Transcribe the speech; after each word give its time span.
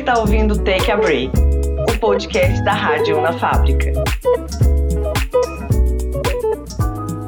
está 0.00 0.18
ouvindo 0.18 0.56
Take 0.64 0.90
a 0.90 0.96
Break, 0.96 1.30
o 1.94 2.00
podcast 2.00 2.64
da 2.64 2.72
Rádio 2.72 3.20
na 3.20 3.34
Fábrica. 3.34 3.92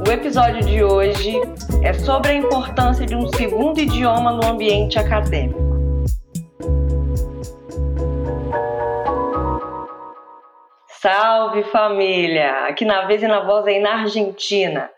O 0.06 0.10
episódio 0.10 0.64
de 0.64 0.82
hoje 0.82 1.34
é 1.82 1.92
sobre 1.92 2.30
a 2.30 2.34
importância 2.34 3.04
de 3.04 3.14
um 3.14 3.26
segundo 3.34 3.78
idioma 3.78 4.32
no 4.32 4.46
ambiente 4.46 4.98
acadêmico. 4.98 5.60
Salve 11.02 11.64
família! 11.64 12.68
Aqui 12.68 12.86
na 12.86 13.04
vez 13.04 13.22
e 13.22 13.28
na 13.28 13.40
voz 13.40 13.66
aí 13.66 13.80
na 13.80 14.00
Argentina. 14.00 14.88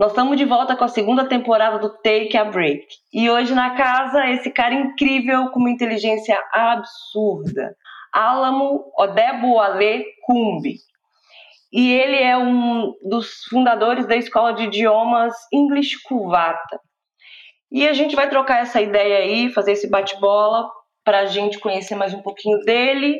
Nós 0.00 0.12
estamos 0.12 0.38
de 0.38 0.46
volta 0.46 0.74
com 0.74 0.82
a 0.82 0.88
segunda 0.88 1.28
temporada 1.28 1.78
do 1.78 1.90
Take 1.90 2.34
a 2.34 2.46
Break. 2.46 2.86
E 3.12 3.28
hoje 3.28 3.54
na 3.54 3.74
casa, 3.74 4.30
esse 4.30 4.50
cara 4.50 4.72
incrível 4.72 5.50
com 5.50 5.60
uma 5.60 5.68
inteligência 5.68 6.42
absurda, 6.54 7.76
Alamo 8.10 8.90
Odebo 8.96 9.60
Ale 9.60 10.06
Kumbi. 10.22 10.76
E 11.70 11.92
ele 11.92 12.16
é 12.16 12.34
um 12.34 12.94
dos 13.02 13.44
fundadores 13.50 14.06
da 14.06 14.16
escola 14.16 14.54
de 14.54 14.62
idiomas 14.62 15.34
English 15.52 16.02
Cuvata. 16.04 16.80
E 17.70 17.86
a 17.86 17.92
gente 17.92 18.16
vai 18.16 18.30
trocar 18.30 18.62
essa 18.62 18.80
ideia 18.80 19.18
aí, 19.18 19.52
fazer 19.52 19.72
esse 19.72 19.90
bate-bola 19.90 20.66
para 21.04 21.18
a 21.18 21.26
gente 21.26 21.58
conhecer 21.58 21.94
mais 21.94 22.14
um 22.14 22.22
pouquinho 22.22 22.58
dele, 22.60 23.18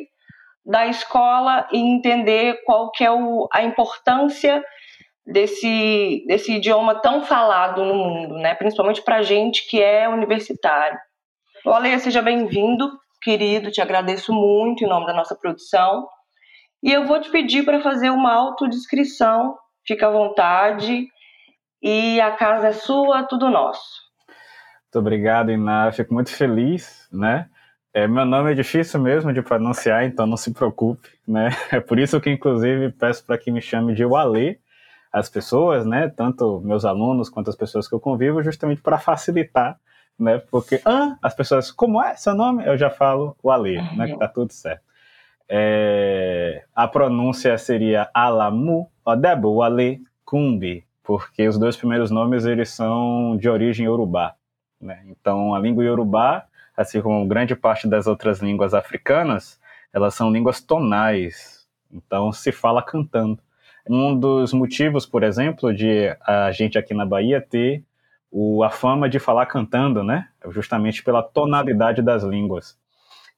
da 0.65 0.87
escola 0.87 1.67
e 1.71 1.77
entender 1.77 2.63
qual 2.65 2.89
que 2.89 3.03
é 3.03 3.11
o, 3.11 3.47
a 3.53 3.61
importância 3.61 4.63
desse, 5.25 6.23
desse 6.27 6.53
idioma 6.53 6.95
tão 6.95 7.23
falado 7.23 7.83
no 7.85 7.95
mundo, 7.95 8.35
né? 8.35 8.55
principalmente 8.55 9.01
para 9.03 9.21
gente 9.21 9.67
que 9.67 9.81
é 9.81 10.07
universitário. 10.09 10.97
Olha, 11.65 11.97
seja 11.99 12.21
bem-vindo, 12.21 12.91
querido, 13.21 13.71
te 13.71 13.81
agradeço 13.81 14.33
muito 14.33 14.83
em 14.83 14.87
nome 14.87 15.05
da 15.05 15.13
nossa 15.13 15.35
produção. 15.35 16.07
E 16.83 16.91
eu 16.91 17.05
vou 17.05 17.21
te 17.21 17.29
pedir 17.29 17.63
para 17.63 17.81
fazer 17.81 18.09
uma 18.09 18.33
autodescrição, 18.33 19.55
fica 19.85 20.07
à 20.07 20.11
vontade, 20.11 21.07
e 21.81 22.19
a 22.19 22.31
casa 22.31 22.69
é 22.69 22.71
sua, 22.71 23.23
tudo 23.23 23.49
nosso. 23.49 24.01
Muito 24.85 24.99
obrigado, 24.99 25.51
Iná. 25.51 25.91
Fico 25.91 26.13
muito 26.13 26.35
feliz, 26.35 27.07
né? 27.11 27.47
É, 27.93 28.07
meu 28.07 28.25
nome 28.25 28.51
é 28.51 28.55
difícil 28.55 28.99
mesmo 28.99 29.33
de 29.33 29.41
pronunciar, 29.41 30.03
então 30.05 30.25
não 30.25 30.37
se 30.37 30.53
preocupe, 30.53 31.09
né? 31.27 31.49
É 31.71 31.79
por 31.79 31.99
isso 31.99 32.19
que, 32.19 32.29
inclusive, 32.29 32.91
peço 32.91 33.25
para 33.25 33.37
que 33.37 33.51
me 33.51 33.61
chame 33.61 33.93
de 33.93 34.05
Wale, 34.05 34.59
as 35.11 35.29
pessoas, 35.29 35.85
né, 35.85 36.07
tanto 36.07 36.61
meus 36.61 36.85
alunos 36.85 37.29
quanto 37.29 37.49
as 37.49 37.55
pessoas 37.55 37.87
que 37.87 37.93
eu 37.93 37.99
convivo, 37.99 38.41
justamente 38.41 38.81
para 38.81 38.97
facilitar, 38.97 39.79
né, 40.17 40.37
porque 40.49 40.81
ah, 40.85 41.17
as 41.21 41.33
pessoas, 41.33 41.71
como 41.71 42.01
é 42.01 42.15
seu 42.15 42.33
nome? 42.33 42.65
Eu 42.65 42.77
já 42.77 42.89
falo 42.89 43.35
o 43.43 43.51
Ale, 43.51 43.77
uhum. 43.77 43.97
né, 43.97 44.07
que 44.07 44.17
tá 44.17 44.27
tudo 44.27 44.53
certo. 44.53 44.83
É, 45.49 46.63
a 46.73 46.87
pronúncia 46.87 47.57
seria 47.57 48.09
Alamu, 48.13 48.89
Odebo, 49.03 49.61
Ale, 49.61 50.01
Kumbi, 50.23 50.85
porque 51.03 51.45
os 51.45 51.57
dois 51.57 51.75
primeiros 51.75 52.09
nomes 52.09 52.45
eles 52.45 52.69
são 52.69 53.35
de 53.35 53.49
origem 53.49 53.85
iorubá, 53.85 54.35
né? 54.79 55.03
Então 55.07 55.53
a 55.53 55.59
língua 55.59 55.83
iorubá, 55.83 56.45
assim 56.77 57.01
como 57.01 57.27
grande 57.27 57.53
parte 57.53 57.85
das 57.85 58.07
outras 58.07 58.39
línguas 58.39 58.73
africanas, 58.73 59.59
elas 59.91 60.13
são 60.13 60.31
línguas 60.31 60.61
tonais, 60.61 61.67
então 61.91 62.31
se 62.31 62.53
fala 62.53 62.81
cantando. 62.81 63.41
Um 63.89 64.17
dos 64.17 64.53
motivos, 64.53 65.05
por 65.05 65.23
exemplo, 65.23 65.73
de 65.73 66.15
a 66.21 66.51
gente 66.51 66.77
aqui 66.77 66.93
na 66.93 67.05
Bahia 67.05 67.41
ter 67.41 67.83
o, 68.31 68.63
a 68.63 68.69
fama 68.69 69.09
de 69.09 69.19
falar 69.19 69.45
cantando, 69.47 70.03
né? 70.03 70.27
Justamente 70.49 71.03
pela 71.03 71.21
tonalidade 71.21 72.01
das 72.01 72.23
línguas. 72.23 72.77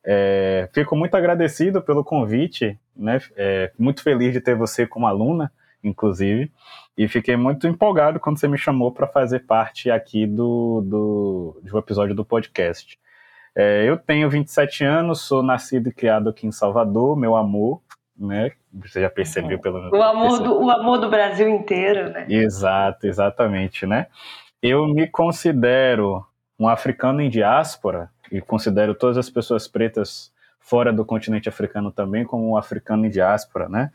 É, 0.06 0.70
fico 0.74 0.96
muito 0.96 1.16
agradecido 1.16 1.82
pelo 1.82 2.04
convite, 2.04 2.78
né? 2.96 3.20
É, 3.36 3.72
muito 3.80 4.04
feliz 4.04 4.34
de 4.34 4.42
ter 4.42 4.56
você 4.56 4.86
como 4.86 5.08
aluna, 5.08 5.52
inclusive, 5.84 6.52
e 6.98 7.08
fiquei 7.08 7.36
muito 7.36 7.68
empolgado 7.68 8.20
quando 8.20 8.38
você 8.38 8.48
me 8.48 8.58
chamou 8.58 8.92
para 8.92 9.08
fazer 9.08 9.40
parte 9.40 9.90
aqui 9.90 10.28
do, 10.28 10.82
do, 10.86 11.62
um 11.74 11.78
episódio 11.78 12.14
do 12.14 12.24
podcast. 12.24 13.00
É, 13.56 13.88
eu 13.88 13.98
tenho 13.98 14.30
27 14.30 14.84
anos, 14.84 15.22
sou 15.22 15.42
nascido 15.42 15.90
e 15.90 15.94
criado 15.94 16.30
aqui 16.30 16.46
em 16.48 16.52
Salvador, 16.52 17.16
meu 17.16 17.36
amor, 17.36 17.82
né? 18.18 18.52
Você 18.74 19.02
já 19.02 19.10
percebeu 19.10 19.60
pelo 19.60 19.90
o 19.90 20.02
amor 20.02 20.40
do 20.40 20.64
o 20.64 20.70
amor 20.70 21.00
do 21.00 21.10
Brasil 21.10 21.48
inteiro, 21.50 22.12
né? 22.12 22.26
Exato, 22.30 23.08
exatamente, 23.08 23.86
né? 23.86 24.08
Eu 24.62 24.88
me 24.88 25.08
considero 25.08 26.26
um 26.60 26.68
africano 26.68 27.22
em 27.22 27.30
diáspora 27.30 28.10
e 28.32 28.40
considero 28.40 28.96
todas 28.96 29.18
as 29.18 29.30
pessoas 29.30 29.68
pretas 29.68 30.32
fora 30.60 30.94
do 30.94 31.04
continente 31.04 31.50
africano 31.50 31.92
também 31.92 32.24
como 32.24 32.50
um 32.50 32.58
africano 32.58 33.06
em 33.06 33.10
diáspora, 33.10 33.68
né? 33.68 33.92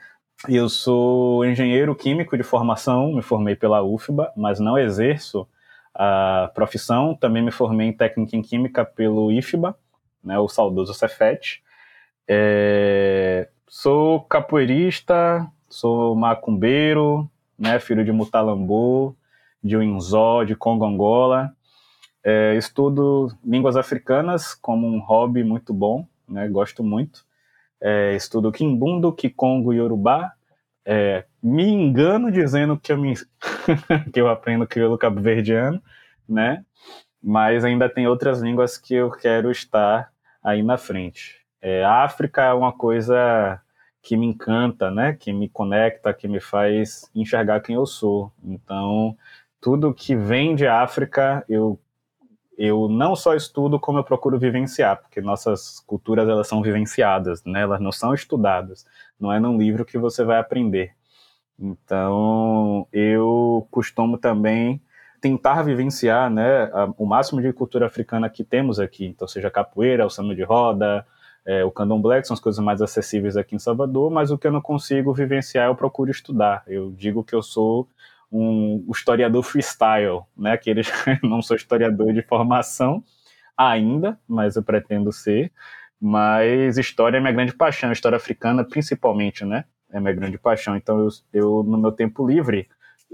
Eu 0.47 0.69
sou 0.69 1.45
engenheiro 1.45 1.95
químico 1.97 2.37
de 2.37 2.43
formação, 2.45 3.13
me 3.13 3.23
formei 3.23 3.57
pela 3.57 3.83
UFBA, 3.83 4.33
mas 4.37 4.61
não 4.61 4.79
exerço 4.79 5.49
a 5.93 6.51
profissão. 6.55 7.15
Também 7.15 7.43
me 7.43 7.51
formei 7.51 7.89
em 7.89 7.93
técnica 7.93 8.37
em 8.37 8.43
química 8.43 8.85
pelo 8.85 9.33
IFBA, 9.33 9.77
né, 10.23 10.39
o 10.39 10.49
saudoso 10.49 10.95
Cefet. 10.95 11.61
É, 12.29 13.49
Sou 13.71 14.23
capoeirista, 14.23 15.47
sou 15.69 16.17
macumbeiro, 16.17 17.31
né, 17.59 17.79
filho 17.79 18.03
de 18.03 18.11
Mutalambô, 18.11 19.15
de 19.63 19.77
Uinzó, 19.77 20.43
de 20.43 20.57
Congo 20.57 20.87
Angola. 20.87 21.53
É, 22.25 22.57
estudo 22.57 23.31
línguas 23.45 23.77
africanas 23.77 24.55
como 24.55 24.87
um 24.87 24.99
hobby 25.01 25.45
muito 25.45 25.75
bom, 25.75 26.07
né, 26.27 26.49
gosto 26.49 26.83
muito. 26.83 27.27
É, 27.79 28.15
estudo 28.17 28.51
Kimbundo, 28.51 29.13
Kikongo 29.13 29.75
e 29.75 29.77
Yorubá. 29.77 30.33
É, 30.83 31.27
me 31.43 31.65
engano 31.69 32.33
dizendo 32.33 32.79
que 32.79 32.91
eu, 32.91 32.97
me... 32.97 33.15
que 34.11 34.19
eu 34.19 34.29
aprendo 34.29 34.67
crioulo 34.67 34.97
cabo-verdiano, 34.97 35.83
né? 36.27 36.65
Mas 37.23 37.67
ainda 37.67 37.87
tem 37.87 38.07
outras 38.07 38.41
línguas 38.41 38.79
que 38.79 38.95
eu 38.95 39.11
quero 39.11 39.51
estar 39.51 40.11
aí 40.43 40.63
na 40.63 40.79
frente. 40.79 41.47
É, 41.61 41.85
a 41.85 42.05
África 42.05 42.43
é 42.43 42.53
uma 42.53 42.73
coisa 42.73 43.61
que 44.03 44.17
me 44.17 44.27
encanta, 44.27 44.91
né? 44.91 45.13
Que 45.15 45.33
me 45.33 45.49
conecta, 45.49 46.15
que 46.15 46.29
me 46.29 46.41
faz 46.41 47.11
enxergar 47.15 47.61
quem 47.61 47.75
eu 47.77 47.87
sou. 47.87 48.33
Então, 48.45 49.17
tudo 49.61 49.95
que 49.95 50.15
vem 50.17 50.55
de 50.55 50.67
África, 50.67 51.45
eu 51.49 51.79
eu 52.59 52.89
não 52.89 53.15
só 53.15 53.37
estudo 53.37 53.79
como 53.79 53.99
eu 54.01 54.05
procuro 54.05 54.37
vivenciar, 54.37 55.01
porque 55.01 55.21
nossas 55.21 55.79
culturas 55.87 56.29
elas 56.29 56.49
são 56.49 56.61
vivenciadas, 56.61 57.45
né? 57.45 57.61
Elas 57.63 57.81
não 57.81 57.93
são 57.93 58.13
estudadas. 58.13 58.85
Não 59.19 59.33
é 59.33 59.39
num 59.39 59.57
livro 59.57 59.85
que 59.85 59.97
você 59.97 60.25
vai 60.25 60.39
aprender. 60.39 60.93
Então, 61.59 62.87
eu 62.93 63.67
costumo 63.71 64.19
também 64.19 64.81
tentar 65.21 65.63
vivenciar, 65.63 66.31
né, 66.31 66.71
o 66.97 67.05
máximo 67.07 67.41
de 67.43 67.53
cultura 67.53 67.87
africana 67.87 68.31
que 68.31 68.45
temos 68.45 68.79
aqui. 68.81 69.07
Então, 69.07 69.27
seja 69.27 69.51
capoeira, 69.51 70.07
o 70.07 70.11
samba 70.11 70.35
de 70.35 70.43
roda, 70.45 71.07
é, 71.49 71.65
o 71.65 71.71
candomblé, 71.71 72.21
que 72.21 72.27
são 72.27 72.35
as 72.35 72.41
coisas 72.41 72.63
mais 72.63 72.83
acessíveis 72.83 73.35
aqui 73.35 73.57
em 73.57 73.59
Salvador, 73.59 74.11
mas 74.11 74.31
o 74.31 74.37
que 74.37 74.47
eu 74.47 74.53
não 74.53 74.61
consigo 74.61 75.15
vivenciar 75.15 75.69
eu 75.69 75.75
procuro 75.75 76.11
estudar. 76.11 76.63
Eu 76.67 76.91
digo 76.91 77.25
que 77.25 77.35
eu 77.35 77.43
sou 77.43 77.89
um 78.31 78.85
historiador 78.91 79.43
freestyle, 79.43 80.21
né? 80.37 80.53
Aqueles 80.53 80.93
não 81.25 81.41
sou 81.41 81.57
historiador 81.57 82.13
de 82.13 82.21
formação 82.21 83.03
ainda, 83.57 84.21
mas 84.29 84.57
eu 84.57 84.63
pretendo 84.63 85.11
ser. 85.11 85.51
Mas 85.99 86.77
história 86.77 87.17
é 87.17 87.21
minha 87.21 87.33
grande 87.33 87.55
paixão, 87.55 87.91
história 87.91 88.17
africana 88.17 88.63
principalmente, 88.63 89.43
né? 89.43 89.65
É 89.91 89.99
minha 89.99 90.13
grande 90.13 90.37
paixão. 90.37 90.77
Então 90.77 90.99
eu, 90.99 91.09
eu 91.33 91.63
no 91.63 91.79
meu 91.79 91.93
tempo 91.93 92.29
livre, 92.29 92.69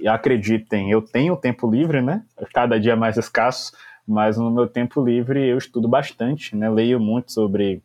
acreditem, 0.09 0.91
eu 0.91 1.01
tenho 1.01 1.37
tempo 1.37 1.71
livre, 1.71 2.03
né? 2.03 2.25
Cada 2.53 2.81
dia 2.81 2.97
mais 2.97 3.17
escasso, 3.17 3.73
mas 4.05 4.37
no 4.37 4.51
meu 4.51 4.67
tempo 4.67 5.01
livre 5.05 5.41
eu 5.47 5.57
estudo 5.57 5.87
bastante, 5.87 6.57
né? 6.57 6.69
Leio 6.69 6.99
muito 6.99 7.31
sobre 7.31 7.81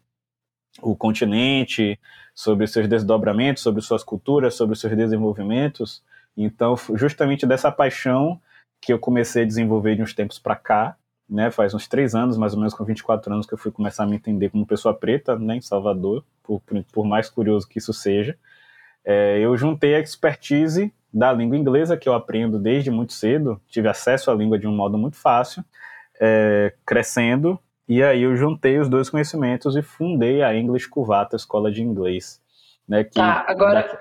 o 0.82 0.96
continente, 0.96 2.00
sobre 2.34 2.68
seus 2.68 2.88
desdobramentos, 2.88 3.62
sobre 3.62 3.82
suas 3.82 4.04
culturas, 4.04 4.56
sobre 4.56 4.76
seus 4.76 4.96
desenvolvimentos. 4.96 6.04
Então, 6.38 6.76
justamente 6.96 7.46
dessa 7.46 7.72
paixão 7.72 8.40
que 8.82 8.94
eu 8.94 9.00
comecei 9.00 9.44
a 9.44 9.46
desenvolver 9.46 9.96
de 9.96 10.02
uns 10.02 10.14
tempos 10.14 10.40
para 10.40 10.56
cá, 10.56 10.96
né, 11.30 11.52
faz 11.52 11.74
uns 11.74 11.88
três 11.88 12.16
anos, 12.16 12.38
mais 12.38 12.54
ou 12.54 12.60
menos 12.60 12.74
com 12.74 12.84
24 12.84 13.32
anos, 13.34 13.46
que 13.46 13.54
eu 13.54 13.58
fui 13.58 13.72
começar 13.72 14.04
a 14.04 14.08
me 14.08 14.16
entender 14.16 14.50
como 14.50 14.66
pessoa 14.66 14.94
preta, 14.94 15.38
né, 15.38 15.58
em 15.58 15.62
Salvador, 15.62 16.24
por, 16.42 16.62
por 16.92 17.06
mais 17.06 17.30
curioso 17.30 17.68
que 17.68 17.78
isso 17.78 17.94
seja. 17.94 18.38
É, 19.06 19.40
eu 19.40 19.56
juntei 19.56 19.96
a 19.96 20.00
expertise 20.00 20.94
da 21.14 21.32
língua 21.32 21.58
inglesa, 21.58 21.98
que 21.98 22.08
eu 22.08 22.14
aprendo 22.14 22.58
desde 22.58 22.90
muito 22.90 23.14
cedo, 23.14 23.62
tive 23.68 23.88
acesso 23.88 24.32
à 24.32 24.34
língua 24.34 24.58
de 24.58 24.68
um 24.68 24.76
modo 24.76 24.98
muito 24.98 25.18
fácil, 25.18 25.64
é, 26.20 26.74
crescendo, 26.86 27.60
e 27.90 28.04
aí 28.04 28.22
eu 28.22 28.36
juntei 28.36 28.78
os 28.78 28.88
dois 28.88 29.10
conhecimentos 29.10 29.76
e 29.76 29.82
fundei 29.82 30.44
a 30.44 30.56
English 30.56 30.88
Cuvata, 30.88 31.36
Escola 31.36 31.72
de 31.72 31.82
Inglês. 31.82 32.40
Né, 32.88 33.04
que, 33.04 33.16
tá, 33.16 33.44
agora. 33.48 34.00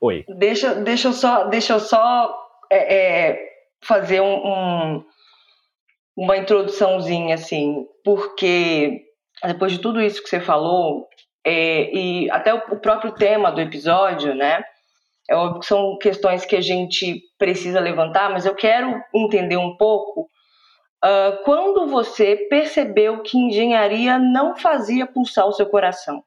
Oi. 0.00 0.24
Deixa, 0.28 0.76
deixa 0.76 1.08
eu 1.08 1.12
só, 1.12 1.44
deixa 1.48 1.72
eu 1.72 1.80
só 1.80 2.32
é, 2.70 3.30
é, 3.30 3.48
fazer 3.82 4.20
um, 4.20 4.46
um, 4.46 5.04
uma 6.16 6.36
introduçãozinha, 6.36 7.34
assim, 7.34 7.84
porque 8.04 9.02
depois 9.44 9.72
de 9.72 9.80
tudo 9.80 10.00
isso 10.00 10.22
que 10.22 10.28
você 10.28 10.40
falou, 10.40 11.08
é, 11.44 11.92
e 11.92 12.30
até 12.30 12.54
o, 12.54 12.58
o 12.58 12.80
próprio 12.80 13.10
tema 13.12 13.50
do 13.50 13.60
episódio, 13.60 14.36
né? 14.36 14.62
É 15.28 15.34
óbvio 15.34 15.60
que 15.60 15.66
são 15.66 15.98
questões 15.98 16.44
que 16.44 16.54
a 16.54 16.60
gente 16.60 17.22
precisa 17.36 17.80
levantar, 17.80 18.30
mas 18.30 18.46
eu 18.46 18.54
quero 18.54 19.02
entender 19.12 19.56
um 19.56 19.76
pouco 19.76 20.28
uh, 21.04 21.42
quando 21.44 21.86
você 21.86 22.36
percebeu 22.48 23.22
que 23.22 23.38
engenharia 23.38 24.18
não 24.18 24.56
fazia 24.56 25.06
pulsar 25.06 25.46
o 25.46 25.52
seu 25.52 25.66
coração. 25.66 26.22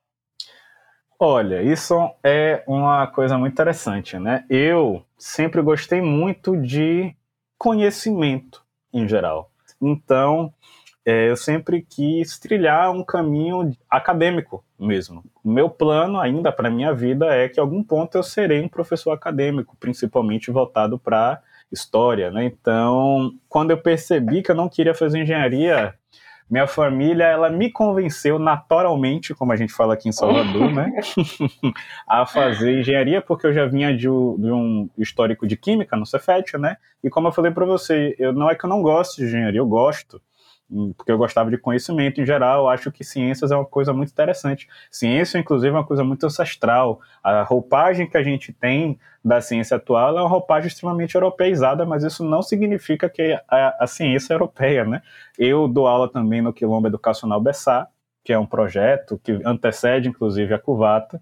Olha, 1.21 1.62
isso 1.62 1.95
é 2.24 2.63
uma 2.66 3.06
coisa 3.07 3.38
muito 3.38 3.51
interessante, 3.51 4.18
né? 4.18 4.45
Eu 4.50 5.04
sempre 5.18 5.62
gostei 5.62 6.01
muito 6.01 6.56
de 6.56 7.13
conhecimento 7.57 8.63
em 8.94 9.06
geral. 9.06 9.51
Então, 9.81 10.54
é, 11.06 11.30
eu 11.30 11.36
sempre 11.36 11.81
quis 11.81 12.38
trilhar 12.39 12.92
um 12.92 13.04
caminho 13.04 13.75
acadêmico 13.89 14.63
mesmo. 14.80 15.24
O 15.44 15.50
meu 15.50 15.69
plano 15.69 16.19
ainda 16.19 16.51
para 16.51 16.69
minha 16.69 16.94
vida 16.94 17.25
é 17.33 17.50
que 17.50 17.60
em 17.60 17.63
algum 17.63 17.83
ponto 17.83 18.18
eu 18.18 18.24
serei 18.24 18.62
um 18.62 18.69
professor 18.69 19.12
acadêmico, 19.12 19.75
principalmente 19.77 20.51
voltado 20.51 20.98
para 20.98 21.42
história, 21.71 22.31
né? 22.31 22.45
Então, 22.45 23.31
quando 23.48 23.71
eu 23.71 23.77
percebi 23.77 24.42
que 24.42 24.51
eu 24.51 24.56
não 24.56 24.69
queria 24.69 24.94
fazer 24.94 25.19
engenharia, 25.19 25.94
minha 26.50 26.66
família, 26.66 27.25
ela 27.25 27.50
me 27.50 27.71
convenceu 27.71 28.39
naturalmente, 28.39 29.36
como 29.36 29.51
a 29.51 29.56
gente 29.56 29.71
fala 29.71 29.94
aqui 29.94 30.10
em 30.10 30.12
Salvador, 30.12 30.71
né? 30.74 30.92
a 32.07 32.25
fazer 32.25 32.80
engenharia, 32.80 33.21
porque 33.21 33.45
eu 33.45 33.54
já 33.54 33.68
vinha 33.68 33.95
de, 33.95 34.07
de, 34.07 34.10
um 34.10 34.89
histórico 34.98 35.45
de 35.45 35.56
química 35.56 35.95
no 35.95 36.07
Cefet, 36.07 36.57
né? 36.57 36.77
E 37.04 37.10
como 37.10 37.27
eu 37.27 37.31
falei 37.31 37.51
para 37.51 37.66
você, 37.66 38.15
eu, 38.18 38.33
não 38.33 38.50
é 38.50 38.56
que 38.56 38.65
eu 38.65 38.69
não 38.69 38.81
gosto 38.81 39.18
de 39.18 39.25
engenharia, 39.25 39.60
eu 39.60 39.68
gosto 39.68 40.19
porque 40.95 41.12
eu 41.12 41.18
gostava 41.18 41.50
de 41.50 41.57
conhecimento 41.57 42.21
em 42.21 42.25
geral, 42.25 42.69
acho 42.69 42.92
que 42.92 43.04
ciências 43.04 43.51
é 43.51 43.56
uma 43.56 43.66
coisa 43.66 43.92
muito 43.92 44.12
interessante. 44.12 44.68
Ciência, 44.92 45.39
inclusive, 45.39 45.69
é 45.69 45.77
uma 45.77 45.86
coisa 45.86 46.04
muito 46.04 46.25
ancestral. 46.25 47.00
A 47.24 47.42
roupagem 47.42 48.07
que 48.07 48.18
a 48.18 48.24
gente 48.24 48.54
tem 48.54 49.00
da 49.25 49.42
ciência 49.42 49.77
atual 49.77 50.18
é 50.18 50.21
uma 50.21 50.30
roupagem 50.30 50.68
extremamente 50.68 51.16
europeizada, 51.16 51.86
mas 51.86 52.04
isso 52.04 52.24
não 52.24 52.42
significa 52.42 53.10
que 53.10 53.38
a, 53.50 53.75
a 53.80 53.88
ciência 53.88 54.33
é 54.33 54.36
europeia, 54.36 54.86
né? 54.86 55.01
Eu 55.38 55.68
dou 55.68 55.88
aula 55.88 56.07
também 56.07 56.42
no 56.42 56.54
Quilombo 56.54 56.88
Educacional 56.88 57.42
Bessá, 57.42 57.88
que 58.24 58.31
é 58.31 58.38
um 58.38 58.45
projeto 58.45 59.19
que 59.24 59.42
antecede, 59.44 60.07
inclusive, 60.07 60.54
a 60.54 60.60
Cuvata, 60.60 61.19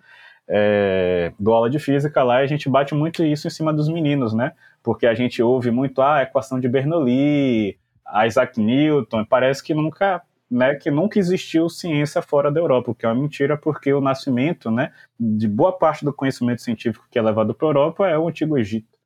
é, 0.47 1.31
dou 1.39 1.53
aula 1.53 1.69
de 1.69 1.79
física 1.79 2.23
lá 2.23 2.41
e 2.41 2.45
a 2.45 2.47
gente 2.47 2.69
bate 2.69 2.93
muito 2.95 3.23
isso 3.23 3.47
em 3.47 3.51
cima 3.51 3.73
dos 3.73 3.89
meninos, 3.89 4.33
né? 4.33 4.53
Porque 4.83 5.05
a 5.05 5.13
gente 5.13 5.41
ouve 5.41 5.71
muito 5.71 6.01
ah, 6.01 6.17
a 6.17 6.23
equação 6.23 6.59
de 6.59 6.69
Bernoulli, 6.69 7.77
Isaac 8.25 8.59
Newton, 8.59 9.25
parece 9.25 9.63
que 9.63 9.73
nunca, 9.73 10.21
né, 10.49 10.75
que 10.75 10.89
nunca 10.89 11.19
existiu 11.19 11.69
ciência 11.69 12.21
fora 12.21 12.51
da 12.51 12.59
Europa, 12.59 12.91
o 12.91 12.95
que 12.95 13.05
é 13.05 13.09
uma 13.09 13.21
mentira, 13.21 13.57
porque 13.57 13.93
o 13.93 14.01
nascimento, 14.01 14.71
né, 14.71 14.91
de 15.19 15.47
boa 15.47 15.71
parte 15.71 16.05
do 16.05 16.13
conhecimento 16.13 16.61
científico 16.61 17.07
que 17.11 17.19
é 17.19 17.21
levado 17.21 17.53
para 17.53 17.67
a 17.67 17.69
Europa 17.69 18.07
é 18.07 18.17
o 18.17 18.27
Antigo 18.27 18.57
Egito. 18.57 18.97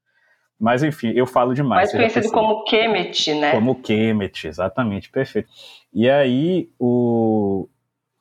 Mas 0.59 0.83
enfim, 0.83 1.11
eu 1.15 1.25
falo 1.25 1.55
demais. 1.55 1.91
Mais 1.91 1.91
conhecido 1.91 2.31
como 2.31 2.63
Kemet, 2.65 3.33
né? 3.33 3.51
Como 3.51 3.81
Kemet, 3.81 4.47
exatamente, 4.47 5.09
perfeito. 5.09 5.49
E 5.91 6.07
aí 6.07 6.69
o 6.77 7.67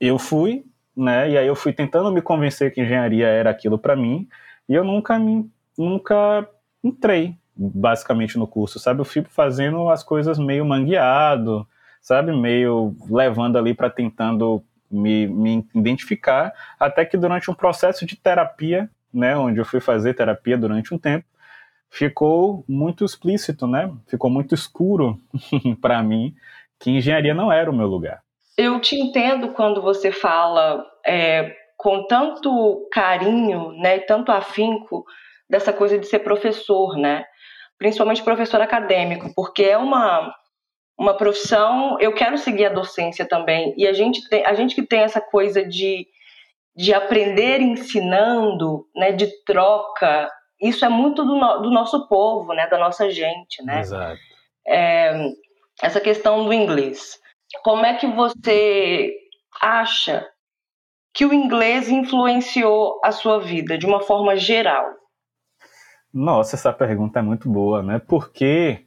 eu 0.00 0.18
fui, 0.18 0.64
né? 0.96 1.30
E 1.30 1.36
aí 1.36 1.46
eu 1.46 1.54
fui 1.54 1.74
tentando 1.74 2.10
me 2.10 2.22
convencer 2.22 2.72
que 2.72 2.80
engenharia 2.80 3.26
era 3.26 3.50
aquilo 3.50 3.78
para 3.78 3.94
mim, 3.94 4.26
e 4.66 4.72
eu 4.72 4.82
nunca 4.82 5.18
me 5.18 5.50
nunca 5.76 6.48
entrei, 6.82 7.36
basicamente 7.56 8.38
no 8.38 8.46
curso, 8.46 8.78
sabe? 8.78 9.00
Eu 9.00 9.04
fico 9.04 9.28
fazendo 9.30 9.88
as 9.88 10.02
coisas 10.02 10.38
meio 10.38 10.64
mangueado, 10.64 11.66
sabe? 12.00 12.32
Meio 12.32 12.94
levando 13.08 13.58
ali 13.58 13.74
para 13.74 13.90
tentando 13.90 14.62
me, 14.90 15.26
me 15.26 15.66
identificar, 15.74 16.52
até 16.78 17.04
que 17.04 17.16
durante 17.16 17.50
um 17.50 17.54
processo 17.54 18.04
de 18.04 18.16
terapia, 18.16 18.90
né, 19.12 19.36
onde 19.36 19.60
eu 19.60 19.64
fui 19.64 19.80
fazer 19.80 20.14
terapia 20.14 20.58
durante 20.58 20.92
um 20.92 20.98
tempo, 20.98 21.26
ficou 21.88 22.64
muito 22.68 23.04
explícito, 23.04 23.66
né? 23.66 23.92
Ficou 24.06 24.30
muito 24.30 24.54
escuro 24.54 25.18
para 25.80 26.02
mim 26.02 26.34
que 26.78 26.90
engenharia 26.90 27.34
não 27.34 27.52
era 27.52 27.70
o 27.70 27.74
meu 27.74 27.86
lugar. 27.86 28.22
Eu 28.56 28.80
te 28.80 28.96
entendo 28.96 29.50
quando 29.50 29.82
você 29.82 30.10
fala 30.10 30.84
é, 31.06 31.54
com 31.76 32.06
tanto 32.06 32.88
carinho, 32.92 33.72
né, 33.72 33.98
tanto 34.00 34.32
afinco 34.32 35.04
dessa 35.48 35.72
coisa 35.72 35.98
de 35.98 36.06
ser 36.06 36.20
professor, 36.20 36.96
né? 36.96 37.24
Principalmente 37.80 38.22
professor 38.22 38.60
acadêmico, 38.60 39.32
porque 39.34 39.64
é 39.64 39.78
uma, 39.78 40.32
uma 40.98 41.16
profissão. 41.16 41.98
Eu 41.98 42.12
quero 42.12 42.36
seguir 42.36 42.66
a 42.66 42.72
docência 42.72 43.26
também, 43.26 43.74
e 43.76 43.88
a 43.88 43.92
gente, 43.94 44.28
tem, 44.28 44.44
a 44.44 44.52
gente 44.52 44.74
que 44.74 44.86
tem 44.86 45.00
essa 45.00 45.20
coisa 45.20 45.64
de, 45.66 46.06
de 46.76 46.92
aprender 46.92 47.62
ensinando, 47.62 48.86
né, 48.94 49.12
de 49.12 49.28
troca, 49.44 50.30
isso 50.60 50.84
é 50.84 50.90
muito 50.90 51.24
do, 51.24 51.36
no, 51.36 51.62
do 51.62 51.70
nosso 51.70 52.06
povo, 52.06 52.52
né, 52.52 52.68
da 52.68 52.76
nossa 52.76 53.10
gente, 53.10 53.64
né? 53.64 53.80
Exato. 53.80 54.20
É, 54.68 55.30
essa 55.82 56.02
questão 56.02 56.44
do 56.44 56.52
inglês. 56.52 57.18
Como 57.64 57.86
é 57.86 57.94
que 57.94 58.06
você 58.06 59.10
acha 59.62 60.28
que 61.14 61.24
o 61.24 61.32
inglês 61.32 61.88
influenciou 61.88 63.00
a 63.02 63.10
sua 63.10 63.40
vida 63.40 63.78
de 63.78 63.86
uma 63.86 64.02
forma 64.02 64.36
geral? 64.36 64.99
Nossa, 66.12 66.56
essa 66.56 66.72
pergunta 66.72 67.20
é 67.20 67.22
muito 67.22 67.48
boa, 67.48 67.82
né? 67.82 68.00
Porque 68.00 68.84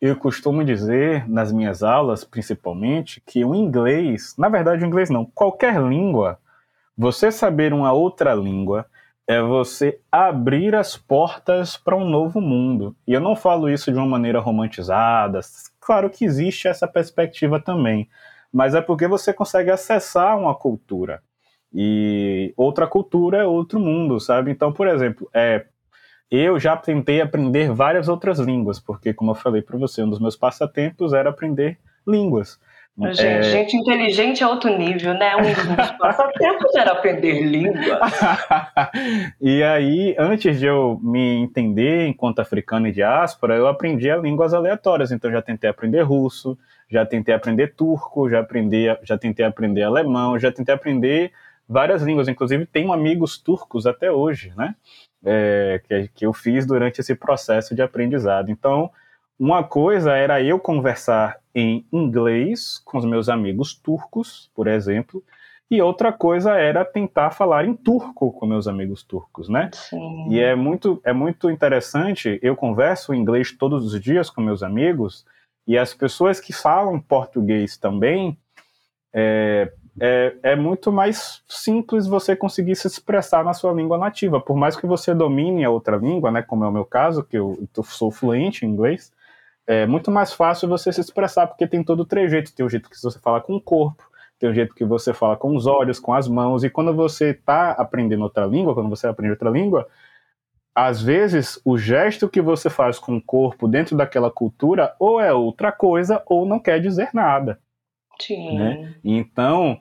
eu 0.00 0.16
costumo 0.16 0.62
dizer 0.64 1.28
nas 1.28 1.50
minhas 1.52 1.82
aulas, 1.82 2.24
principalmente, 2.24 3.22
que 3.26 3.44
o 3.44 3.54
inglês, 3.54 4.34
na 4.38 4.48
verdade, 4.48 4.84
o 4.84 4.86
inglês 4.86 5.10
não, 5.10 5.24
qualquer 5.24 5.80
língua, 5.80 6.38
você 6.96 7.32
saber 7.32 7.72
uma 7.72 7.92
outra 7.92 8.34
língua 8.34 8.86
é 9.26 9.40
você 9.42 10.00
abrir 10.12 10.74
as 10.74 10.96
portas 10.96 11.76
para 11.76 11.96
um 11.96 12.08
novo 12.08 12.40
mundo. 12.40 12.94
E 13.06 13.12
eu 13.12 13.20
não 13.20 13.36
falo 13.36 13.68
isso 13.70 13.90
de 13.92 13.98
uma 13.98 14.06
maneira 14.06 14.40
romantizada, 14.40 15.40
claro 15.80 16.10
que 16.10 16.24
existe 16.24 16.68
essa 16.68 16.86
perspectiva 16.86 17.60
também, 17.60 18.08
mas 18.52 18.74
é 18.74 18.80
porque 18.80 19.06
você 19.06 19.32
consegue 19.32 19.70
acessar 19.70 20.38
uma 20.38 20.54
cultura. 20.54 21.22
E 21.72 22.52
outra 22.56 22.86
cultura 22.86 23.38
é 23.38 23.46
outro 23.46 23.80
mundo, 23.80 24.20
sabe? 24.20 24.50
Então, 24.50 24.72
por 24.72 24.88
exemplo, 24.88 25.28
é, 25.34 25.66
eu 26.30 26.58
já 26.58 26.76
tentei 26.76 27.20
aprender 27.20 27.72
várias 27.72 28.08
outras 28.08 28.38
línguas, 28.38 28.78
porque, 28.78 29.12
como 29.14 29.30
eu 29.30 29.34
falei 29.34 29.62
para 29.62 29.78
você, 29.78 30.02
um 30.02 30.10
dos 30.10 30.20
meus 30.20 30.36
passatempos 30.36 31.12
era 31.12 31.30
aprender 31.30 31.78
línguas. 32.06 32.58
Gente, 33.00 33.24
é... 33.24 33.42
gente 33.42 33.76
inteligente 33.76 34.42
é 34.42 34.46
outro 34.46 34.76
nível, 34.76 35.14
né? 35.14 35.36
Um 35.36 35.42
dos 35.42 35.64
meus 35.64 35.90
passatempos 35.98 36.74
era 36.74 36.92
aprender 36.92 37.42
línguas. 37.42 38.12
e 39.40 39.62
aí, 39.62 40.16
antes 40.18 40.58
de 40.58 40.66
eu 40.66 40.98
me 41.00 41.36
entender 41.36 42.08
enquanto 42.08 42.40
africano 42.40 42.88
e 42.88 42.92
diáspora, 42.92 43.54
eu 43.54 43.68
aprendia 43.68 44.16
línguas 44.16 44.52
aleatórias. 44.52 45.12
Então, 45.12 45.30
já 45.30 45.40
tentei 45.40 45.70
aprender 45.70 46.02
russo, 46.02 46.58
já 46.90 47.06
tentei 47.06 47.32
aprender 47.32 47.74
turco, 47.76 48.28
já, 48.28 48.40
aprendi, 48.40 48.86
já 49.04 49.16
tentei 49.16 49.46
aprender 49.46 49.84
alemão, 49.84 50.36
já 50.36 50.50
tentei 50.50 50.74
aprender 50.74 51.30
várias 51.68 52.02
línguas. 52.02 52.26
Inclusive, 52.26 52.66
tenho 52.66 52.92
amigos 52.92 53.38
turcos 53.38 53.86
até 53.86 54.10
hoje, 54.10 54.52
né? 54.56 54.74
É, 55.24 55.80
que, 55.84 56.08
que 56.14 56.26
eu 56.26 56.32
fiz 56.32 56.66
durante 56.66 57.00
esse 57.00 57.14
processo 57.14 57.74
de 57.74 57.82
aprendizado. 57.82 58.50
Então, 58.50 58.90
uma 59.38 59.62
coisa 59.62 60.16
era 60.16 60.42
eu 60.42 60.58
conversar 60.58 61.38
em 61.54 61.86
inglês 61.92 62.80
com 62.84 62.98
os 62.98 63.04
meus 63.04 63.28
amigos 63.28 63.74
turcos, 63.74 64.50
por 64.54 64.66
exemplo, 64.66 65.22
e 65.70 65.82
outra 65.82 66.12
coisa 66.12 66.54
era 66.54 66.84
tentar 66.84 67.30
falar 67.30 67.64
em 67.66 67.74
turco 67.74 68.32
com 68.32 68.46
meus 68.46 68.66
amigos 68.66 69.02
turcos, 69.02 69.48
né? 69.48 69.70
Sim. 69.74 70.28
E 70.30 70.40
é 70.40 70.54
muito, 70.54 71.00
é 71.04 71.12
muito 71.12 71.50
interessante, 71.50 72.38
eu 72.42 72.56
converso 72.56 73.12
inglês 73.14 73.52
todos 73.52 73.92
os 73.92 74.00
dias 74.00 74.30
com 74.30 74.40
meus 74.40 74.62
amigos, 74.62 75.26
e 75.66 75.76
as 75.76 75.92
pessoas 75.92 76.40
que 76.40 76.52
falam 76.52 76.98
português 76.98 77.76
também, 77.76 78.38
é, 79.12 79.70
é, 80.00 80.36
é 80.42 80.56
muito 80.56 80.92
mais 80.92 81.42
simples 81.48 82.06
você 82.06 82.36
conseguir 82.36 82.76
se 82.76 82.86
expressar 82.86 83.44
na 83.44 83.52
sua 83.52 83.72
língua 83.72 83.98
nativa. 83.98 84.40
Por 84.40 84.56
mais 84.56 84.76
que 84.76 84.86
você 84.86 85.14
domine 85.14 85.64
a 85.64 85.70
outra 85.70 85.96
língua, 85.96 86.30
né, 86.30 86.42
como 86.42 86.64
é 86.64 86.68
o 86.68 86.72
meu 86.72 86.84
caso, 86.84 87.24
que 87.24 87.36
eu, 87.36 87.58
eu 87.76 87.82
sou 87.82 88.10
fluente 88.10 88.64
em 88.64 88.70
inglês, 88.70 89.12
é 89.66 89.86
muito 89.86 90.10
mais 90.10 90.32
fácil 90.32 90.68
você 90.68 90.92
se 90.92 91.00
expressar, 91.00 91.46
porque 91.46 91.66
tem 91.66 91.82
todo 91.84 92.00
o 92.00 92.06
trejeito. 92.06 92.54
Tem 92.54 92.64
o 92.64 92.70
jeito 92.70 92.88
que 92.88 93.00
você 93.00 93.18
fala 93.18 93.40
com 93.40 93.54
o 93.54 93.60
corpo, 93.60 94.02
tem 94.38 94.48
o 94.48 94.54
jeito 94.54 94.74
que 94.74 94.84
você 94.84 95.12
fala 95.12 95.36
com 95.36 95.54
os 95.54 95.66
olhos, 95.66 96.00
com 96.00 96.14
as 96.14 96.26
mãos, 96.28 96.64
e 96.64 96.70
quando 96.70 96.94
você 96.94 97.30
está 97.30 97.72
aprendendo 97.72 98.22
outra 98.22 98.46
língua, 98.46 98.74
quando 98.74 98.88
você 98.88 99.06
aprende 99.06 99.32
outra 99.32 99.50
língua, 99.50 99.86
às 100.74 101.02
vezes 101.02 101.60
o 101.64 101.76
gesto 101.76 102.28
que 102.28 102.40
você 102.40 102.70
faz 102.70 102.98
com 102.98 103.16
o 103.16 103.22
corpo 103.22 103.66
dentro 103.66 103.96
daquela 103.96 104.30
cultura 104.30 104.94
ou 104.98 105.20
é 105.20 105.32
outra 105.34 105.72
coisa 105.72 106.22
ou 106.24 106.46
não 106.46 106.60
quer 106.60 106.80
dizer 106.80 107.10
nada. 107.12 107.58
Sim. 108.20 108.58
Né? 108.58 108.94
Então, 109.04 109.78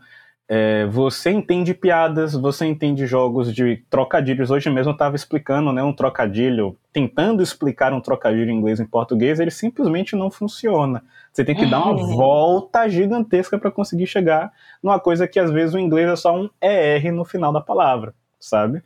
é, 0.49 0.85
você 0.85 1.29
entende 1.31 1.73
piadas, 1.73 2.33
você 2.33 2.65
entende 2.65 3.05
jogos 3.05 3.53
de 3.53 3.83
trocadilhos. 3.89 4.49
Hoje 4.49 4.69
mesmo 4.69 4.91
eu 4.91 4.93
estava 4.93 5.15
explicando 5.15 5.73
né, 5.73 5.83
um 5.83 5.91
trocadilho. 5.91 6.77
tentando 6.93 7.43
explicar 7.43 7.91
um 7.91 7.99
trocadilho 7.99 8.49
em 8.49 8.55
inglês 8.55 8.79
em 8.79 8.85
português, 8.85 9.39
ele 9.39 9.51
simplesmente 9.51 10.15
não 10.15 10.31
funciona. 10.31 11.03
Você 11.33 11.43
tem 11.43 11.53
que 11.53 11.65
dar 11.65 11.79
uma 11.79 11.91
uhum. 11.91 12.15
volta 12.15 12.87
gigantesca 12.87 13.59
para 13.59 13.69
conseguir 13.69 14.07
chegar 14.07 14.51
numa 14.81 14.99
coisa 14.99 15.27
que 15.27 15.39
às 15.39 15.51
vezes 15.51 15.75
o 15.75 15.79
inglês 15.79 16.09
é 16.09 16.15
só 16.15 16.35
um 16.35 16.49
ER 16.61 17.11
no 17.11 17.25
final 17.25 17.51
da 17.51 17.61
palavra, 17.61 18.15
sabe? 18.39 18.81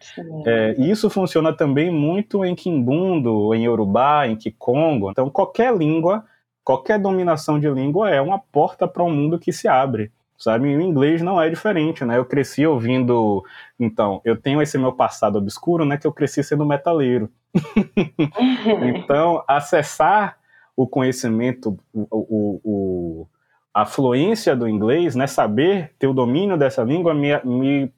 É, 0.45 0.75
isso 0.79 1.09
funciona 1.09 1.53
também 1.53 1.91
muito 1.91 2.43
em 2.43 2.55
Kimbundo, 2.55 3.53
em 3.53 3.65
Yorubá, 3.65 4.27
em 4.27 4.35
Kikongo. 4.35 5.11
Então, 5.11 5.29
qualquer 5.29 5.73
língua, 5.77 6.25
qualquer 6.63 6.99
dominação 6.99 7.59
de 7.59 7.69
língua 7.69 8.09
é 8.09 8.21
uma 8.21 8.39
porta 8.39 8.87
para 8.87 9.03
um 9.03 9.11
mundo 9.11 9.39
que 9.39 9.51
se 9.51 9.67
abre 9.67 10.11
sabe? 10.41 10.69
E 10.69 10.75
o 10.75 10.81
inglês 10.81 11.21
não 11.21 11.39
é 11.39 11.49
diferente, 11.49 12.03
né? 12.03 12.17
Eu 12.17 12.25
cresci 12.25 12.65
ouvindo, 12.65 13.45
então, 13.79 14.19
eu 14.25 14.35
tenho 14.35 14.61
esse 14.61 14.77
meu 14.77 14.91
passado 14.91 15.37
obscuro, 15.37 15.85
né? 15.85 15.97
Que 15.97 16.07
eu 16.07 16.11
cresci 16.11 16.43
sendo 16.43 16.65
metaleiro. 16.65 17.29
então, 18.95 19.43
acessar 19.47 20.37
o 20.75 20.87
conhecimento, 20.87 21.77
o, 21.93 22.07
o, 22.09 22.61
o, 22.63 23.27
a 23.71 23.85
fluência 23.85 24.55
do 24.55 24.67
inglês, 24.67 25.15
né? 25.15 25.27
Saber 25.27 25.93
ter 25.99 26.07
o 26.07 26.13
domínio 26.13 26.57
dessa 26.57 26.83
língua 26.83 27.13
me, 27.13 27.39
me, 27.43 27.93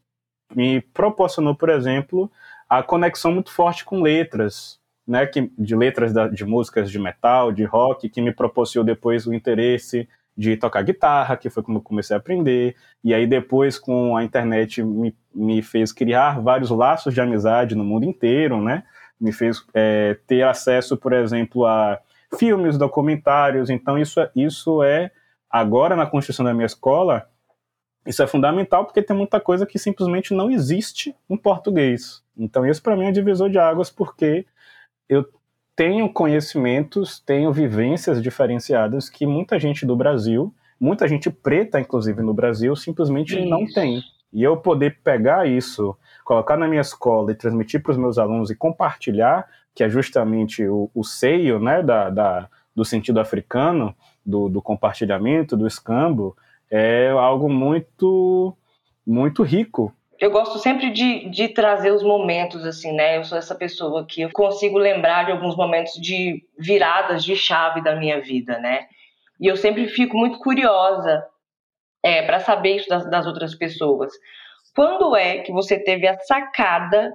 me 0.54 0.82
proporcionou, 0.82 1.56
por 1.56 1.70
exemplo, 1.70 2.30
a 2.68 2.84
conexão 2.84 3.32
muito 3.32 3.54
forte 3.54 3.86
com 3.86 4.02
letras, 4.02 4.82
né, 5.08 5.26
que, 5.26 5.52
de 5.58 5.76
letras 5.76 6.14
da, 6.14 6.28
de 6.28 6.46
músicas 6.46 6.90
de 6.90 6.98
metal, 6.98 7.52
de 7.52 7.64
rock, 7.64 8.10
que 8.10 8.22
me 8.22 8.34
proporcionou 8.34 8.86
depois 8.86 9.28
o 9.28 9.34
interesse 9.34 10.08
de 10.36 10.58
tocar 10.58 10.82
guitarra, 10.82 11.38
que 11.38 11.50
foi 11.50 11.62
como 11.62 11.78
eu 11.78 11.82
comecei 11.82 12.16
a 12.16 12.20
aprender, 12.20 12.76
e 13.04 13.14
aí 13.14 13.28
depois 13.28 13.78
com 13.78 14.18
a 14.18 14.24
internet 14.24 14.82
me, 14.82 15.16
me 15.34 15.62
fez 15.62 15.92
criar 15.92 16.42
vários 16.42 16.72
laços 16.72 17.14
de 17.14 17.22
amizade 17.22 17.76
no 17.76 17.84
mundo 17.84 18.06
inteiro, 18.06 18.62
né? 18.62 18.84
Me 19.22 19.32
fez 19.32 19.64
é, 19.74 20.18
ter 20.26 20.44
acesso, 20.44 20.98
por 20.98 21.14
exemplo, 21.14 21.66
a 21.66 22.00
filmes, 22.38 22.78
documentários, 22.78 23.70
então 23.70 23.98
isso, 23.98 24.20
é, 24.20 24.32
isso 24.36 24.82
é, 24.82 25.12
agora 25.50 25.96
na 25.96 26.08
construção 26.08 26.44
da 26.44 26.54
minha 26.54 26.66
escola, 26.66 27.28
isso 28.06 28.24
é 28.24 28.28
fundamental 28.28 28.86
porque 28.86 29.04
tem 29.04 29.16
muita 29.16 29.40
coisa 29.40 29.66
que 29.68 29.78
simplesmente 29.78 30.34
não 30.34 30.50
existe 30.50 31.16
em 31.30 31.38
português. 31.38 32.24
Então 32.36 32.66
isso 32.66 32.82
para 32.82 32.96
mim 32.96 33.06
é 33.06 33.10
um 33.10 33.14
divisor 33.14 33.50
de 33.50 33.60
águas 33.60 33.92
porque 33.92 34.46
eu 35.08 35.26
tenho 35.76 36.12
conhecimentos, 36.12 37.20
tenho 37.20 37.52
vivências 37.52 38.22
diferenciadas 38.22 39.10
que 39.10 39.26
muita 39.26 39.60
gente 39.60 39.86
do 39.86 39.96
Brasil, 39.96 40.54
muita 40.80 41.08
gente 41.08 41.30
preta, 41.30 41.80
inclusive 41.80 42.22
no 42.22 42.34
Brasil, 42.34 42.76
simplesmente 42.76 43.38
isso. 43.38 43.50
não 43.50 43.66
tem. 43.66 44.02
E 44.32 44.42
eu 44.44 44.58
poder 44.58 45.00
pegar 45.04 45.48
isso, 45.48 45.96
colocar 46.24 46.58
na 46.58 46.68
minha 46.68 46.82
escola 46.82 47.32
e 47.32 47.36
transmitir 47.36 47.82
para 47.82 47.92
os 47.92 47.98
meus 47.98 48.18
alunos 48.18 48.50
e 48.50 48.56
compartilhar, 48.56 49.48
que 49.76 49.84
é 49.84 49.90
justamente 49.90 50.66
o, 50.68 50.90
o 50.94 51.04
seio 51.04 51.60
né, 51.60 51.82
da, 51.84 52.10
da, 52.10 52.50
do 52.76 52.84
sentido 52.84 53.20
africano, 53.20 53.96
do, 54.26 54.50
do 54.50 54.62
compartilhamento, 54.62 55.58
do 55.58 55.68
escambo, 55.68 56.36
é 56.70 57.10
algo 57.10 57.48
muito, 57.48 58.56
muito 59.06 59.44
rico 59.44 59.94
eu 60.24 60.32
gosto 60.32 60.58
sempre 60.58 60.90
de, 60.90 61.28
de 61.30 61.50
trazer 61.50 61.92
os 61.92 62.02
momentos, 62.02 62.66
assim, 62.66 62.94
né? 62.94 63.18
Eu 63.18 63.26
sou 63.26 63.38
essa 63.38 63.54
pessoa 63.54 64.06
que 64.08 64.22
eu 64.22 64.30
consigo 64.32 64.78
lembrar 64.78 65.26
de 65.26 65.34
alguns 65.34 65.54
momentos 65.54 65.92
de 65.96 66.42
viradas 66.58 67.26
de 67.26 67.36
chave 67.36 67.84
da 67.84 67.94
minha 67.94 68.22
vida, 68.22 68.58
né? 68.58 68.88
E 69.38 69.48
eu 69.48 69.58
sempre 69.58 69.86
fico 69.90 70.16
muito 70.16 70.40
curiosa 70.40 71.26
é, 72.02 72.22
para 72.22 72.40
saber 72.40 72.78
isso 72.78 72.88
das, 72.88 73.06
das 73.10 73.28
outras 73.28 73.54
pessoas. 73.54 74.14
Quando 74.74 75.14
é 75.14 75.40
que 75.40 75.52
você 75.52 75.78
teve 75.78 76.08
a 76.08 76.18
sacada 76.20 77.14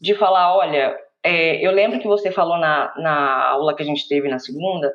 de 0.00 0.16
falar, 0.16 0.56
olha, 0.56 0.98
é, 1.22 1.64
eu 1.64 1.70
lembro 1.70 2.00
que 2.00 2.08
você 2.08 2.32
falou 2.32 2.58
na, 2.58 2.92
na 2.96 3.44
aula 3.50 3.76
que 3.76 3.82
a 3.84 3.86
gente 3.86 4.08
teve 4.08 4.28
na 4.28 4.40
segunda, 4.40 4.92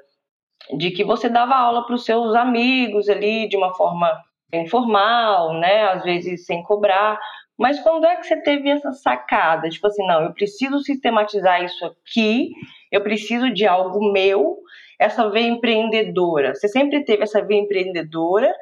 de 0.78 0.92
que 0.92 1.06
você 1.06 1.30
dava 1.30 1.56
aula 1.56 1.86
para 1.86 1.96
os 1.96 2.04
seus 2.04 2.36
amigos 2.36 3.08
ali 3.08 3.48
de 3.48 3.56
uma 3.56 3.74
forma 3.74 4.12
informal, 4.52 5.54
né? 5.54 5.88
Às 5.88 6.04
vezes 6.04 6.46
sem 6.46 6.62
cobrar. 6.64 7.18
Mas 7.58 7.80
quando 7.80 8.06
é 8.06 8.16
que 8.18 8.28
você 8.28 8.42
teve 8.42 8.70
essa 8.70 8.92
sacada? 8.92 9.70
Tipo 9.70 9.88
assim, 9.88 10.06
não, 10.06 10.24
eu 10.24 10.34
preciso 10.34 10.80
sistematizar 10.80 11.64
isso 11.64 11.86
aqui, 11.86 12.52
eu 12.92 13.02
preciso 13.02 13.54
de 13.54 13.66
algo 13.66 14.12
meu, 14.12 14.58
essa 15.00 15.30
veia 15.30 15.48
empreendedora. 15.48 16.54
Você 16.54 16.68
sempre 16.68 17.04
teve 17.06 17.24
essa 17.24 17.42
veia 17.42 17.62
empreendedora, 17.62 18.54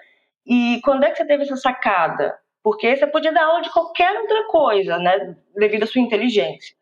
e 0.45 0.79
quando 0.83 1.05
é 1.05 1.12
que 1.12 1.17
você 1.17 1.25
teve 1.25 1.43
essa 1.43 1.55
sacada? 1.55 2.38
Porque 2.62 2.95
você 2.95 3.07
podia 3.07 3.31
dar 3.31 3.45
aula 3.45 3.62
de 3.62 3.71
qualquer 3.71 4.15
outra 4.21 4.45
coisa, 4.47 4.97
né, 4.97 5.35
devido 5.55 5.83
à 5.83 5.88
sua 5.88 6.01
inteligência. 6.01 6.75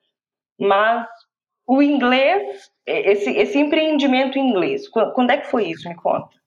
Mas 0.59 1.07
o 1.65 1.81
inglês, 1.81 2.69
esse, 2.85 3.31
esse 3.31 3.57
empreendimento 3.57 4.37
em 4.37 4.49
inglês, 4.49 4.87
quando 4.87 5.31
é 5.31 5.37
que 5.37 5.47
foi 5.47 5.67
isso? 5.67 5.87
Me 5.87 5.95
conta. 5.95 6.40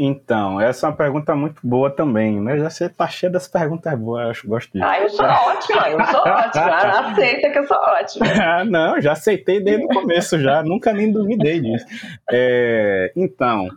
Então, 0.00 0.60
essa 0.60 0.86
é 0.86 0.90
uma 0.90 0.96
pergunta 0.96 1.34
muito 1.34 1.60
boa 1.66 1.90
também, 1.90 2.40
né? 2.40 2.56
Já 2.56 2.70
você 2.70 2.88
tá 2.88 3.08
cheio 3.08 3.32
das 3.32 3.48
perguntas 3.48 3.98
boas, 3.98 4.22
eu 4.22 4.30
acho, 4.30 4.46
gosto 4.46 4.72
disso. 4.72 4.84
Ah, 4.84 5.00
eu 5.00 5.08
sou 5.08 5.26
ótima, 5.26 5.90
eu 5.90 6.04
sou 6.06 6.20
ótima. 6.20 7.10
Aceita 7.10 7.50
que 7.50 7.58
eu 7.58 7.66
sou 7.66 7.76
ótima. 7.76 8.26
ah, 8.40 8.64
não, 8.64 9.00
já 9.00 9.10
aceitei 9.10 9.60
desde 9.60 9.86
o 9.86 9.88
começo, 9.88 10.38
já, 10.38 10.62
nunca 10.62 10.92
nem 10.92 11.10
duvidei 11.10 11.60
disso. 11.60 11.84
É, 12.30 13.12
então, 13.16 13.68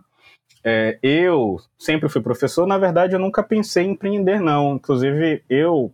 é, 0.64 1.00
eu 1.02 1.58
sempre 1.80 2.08
fui 2.08 2.22
professor, 2.22 2.68
na 2.68 2.78
verdade 2.78 3.14
eu 3.16 3.20
nunca 3.20 3.42
pensei 3.42 3.86
em 3.86 3.94
empreender, 3.94 4.40
não. 4.40 4.76
Inclusive, 4.76 5.44
eu 5.50 5.92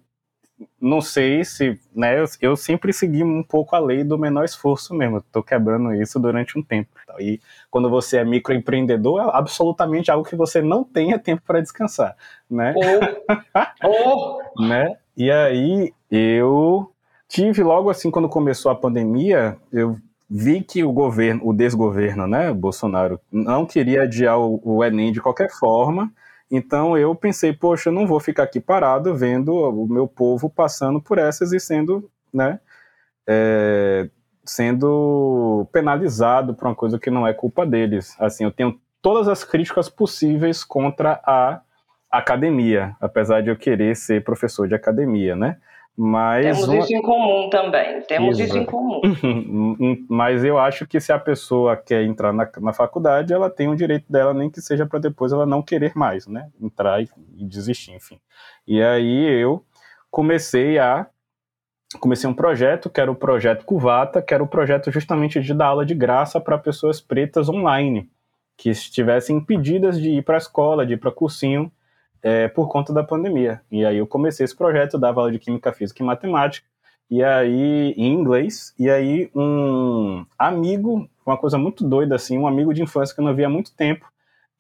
não 0.82 1.00
sei 1.00 1.46
se, 1.46 1.80
né, 1.96 2.20
eu, 2.20 2.26
eu, 2.42 2.56
sempre 2.58 2.92
segui 2.92 3.24
um 3.24 3.44
pouco 3.44 3.76
a 3.76 3.80
lei 3.80 4.04
do 4.04 4.18
menor 4.18 4.44
esforço 4.44 4.94
mesmo, 4.94 5.20
estou 5.20 5.44
quebrando 5.44 5.94
isso 5.94 6.20
durante 6.20 6.60
um 6.60 6.64
tempo. 6.64 6.90
E 7.20 7.40
quando 7.70 7.90
você 7.90 8.18
é 8.18 8.26
microempreendedor, 8.26 9.22
é 9.22 9.30
absolutamente 9.34 10.12
algo 10.12 10.28
que 10.28 10.36
você 10.36 10.62
não 10.62 10.84
tenha 10.84 11.18
tempo 11.18 11.42
para 11.46 11.62
descansar, 11.62 12.16
né? 12.50 12.74
Oh. 13.84 13.88
oh. 14.58 14.68
né? 14.68 14.98
E 15.16 15.32
aí 15.32 15.94
eu 16.12 16.92
tive 17.28 17.64
logo 17.64 17.90
assim 17.90 18.12
quando 18.12 18.30
começou 18.30 18.72
a 18.72 18.76
pandemia, 18.76 19.58
eu 19.72 19.98
vi 20.30 20.62
que 20.62 20.84
o 20.84 20.92
governo, 20.92 21.42
o 21.44 21.54
desgoverno, 21.54 22.28
né, 22.28 22.54
Bolsonaro, 22.54 23.20
não 23.32 23.66
queria 23.66 24.04
adiar 24.04 24.40
o, 24.40 24.62
o 24.64 24.84
Enem 24.84 25.12
de 25.12 25.22
qualquer 25.22 25.50
forma, 25.50 26.12
então 26.52 26.98
eu 26.98 27.14
pensei, 27.16 27.54
poxa, 27.54 27.90
eu 27.90 27.94
não 27.94 28.06
vou 28.06 28.20
ficar 28.20 28.44
aqui 28.44 28.60
parado 28.60 29.16
vendo 29.16 29.54
o 29.54 29.88
meu 29.88 30.08
povo 30.08 30.50
passando 30.50 31.02
por 31.02 31.18
essas 31.18 31.52
e 31.52 31.60
sendo, 31.60 32.10
né, 32.34 32.60
é, 33.28 34.10
sendo 34.48 35.68
penalizado 35.72 36.54
por 36.54 36.68
uma 36.68 36.76
coisa 36.76 36.98
que 36.98 37.12
não 37.12 37.28
é 37.28 37.34
culpa 37.34 37.66
deles. 37.66 38.16
Assim, 38.20 38.46
eu 38.46 38.52
tenho 38.52 38.80
todas 39.02 39.28
as 39.28 39.44
críticas 39.44 39.90
possíveis 39.90 40.64
contra 40.64 41.22
a 41.26 41.62
academia, 42.10 42.96
apesar 43.02 43.42
de 43.42 43.50
eu 43.50 43.58
querer 43.58 43.96
ser 43.96 44.24
professor 44.24 44.68
de 44.68 44.74
academia, 44.74 45.36
né? 45.36 45.58
Mas 46.00 46.46
Temos 46.46 46.68
uma... 46.68 46.78
isso 46.78 46.94
em 46.94 47.02
comum 47.02 47.50
também. 47.50 48.02
Temos 48.04 48.40
Exato. 48.40 48.50
isso 48.50 48.58
em 48.60 48.66
comum. 48.66 49.02
Mas 50.08 50.44
eu 50.44 50.60
acho 50.60 50.86
que 50.86 51.00
se 51.00 51.12
a 51.12 51.18
pessoa 51.18 51.76
quer 51.76 52.04
entrar 52.04 52.32
na, 52.32 52.48
na 52.62 52.72
faculdade, 52.72 53.34
ela 53.34 53.50
tem 53.50 53.68
o 53.68 53.76
direito 53.76 54.06
dela, 54.08 54.32
nem 54.32 54.50
que 54.50 54.62
seja 54.62 54.86
para 54.86 55.00
depois 55.00 55.34
ela 55.34 55.46
não 55.46 55.64
querer 55.64 55.94
mais, 55.96 56.28
né? 56.28 56.50
Entrar 56.62 57.02
e, 57.02 57.10
e 57.36 57.44
desistir, 57.44 57.94
enfim. 57.94 58.20
E 58.68 58.82
aí 58.82 59.42
eu 59.42 59.64
comecei 60.12 60.78
a 60.78 61.08
comecei 62.00 62.30
um 62.30 62.34
projeto, 62.34 62.90
que 62.90 63.00
era 63.00 63.12
o 63.12 63.16
projeto 63.16 63.64
Cuvata, 63.66 64.22
que 64.22 64.34
era 64.34 64.44
o 64.44 64.48
projeto 64.48 64.92
justamente 64.92 65.40
de 65.40 65.54
dar 65.54 65.68
aula 65.68 65.86
de 65.86 65.96
graça 65.96 66.40
para 66.40 66.58
pessoas 66.58 67.00
pretas 67.00 67.48
online, 67.48 68.10
que 68.58 68.70
estivessem 68.70 69.38
impedidas 69.38 70.00
de 70.00 70.10
ir 70.10 70.24
para 70.24 70.36
a 70.36 70.38
escola, 70.40 70.86
de 70.86 70.94
ir 70.94 70.98
para 70.98 71.12
cursinho, 71.12 71.72
é, 72.22 72.48
por 72.48 72.68
conta 72.68 72.92
da 72.92 73.04
pandemia. 73.04 73.62
E 73.72 73.86
aí 73.86 73.98
eu 73.98 74.08
comecei 74.08 74.44
esse 74.44 74.56
projeto, 74.56 74.98
dava 74.98 75.22
aula 75.22 75.32
de 75.32 75.40
Química, 75.40 75.72
Física 75.72 76.04
e 76.04 76.06
Matemática, 76.06 76.68
e 77.10 77.24
aí 77.24 77.94
em 77.96 78.14
inglês, 78.14 78.74
e 78.78 78.90
aí 78.90 79.32
um 79.34 80.26
amigo, 80.38 81.10
uma 81.26 81.38
coisa 81.38 81.58
muito 81.58 81.88
doida 81.88 82.16
assim, 82.16 82.38
um 82.38 82.48
amigo 82.48 82.74
de 82.74 82.82
infância 82.82 83.16
que 83.16 83.22
eu 83.22 83.26
não 83.26 83.34
via 83.34 83.48
há 83.48 83.50
muito 83.50 83.74
tempo, 83.74 84.06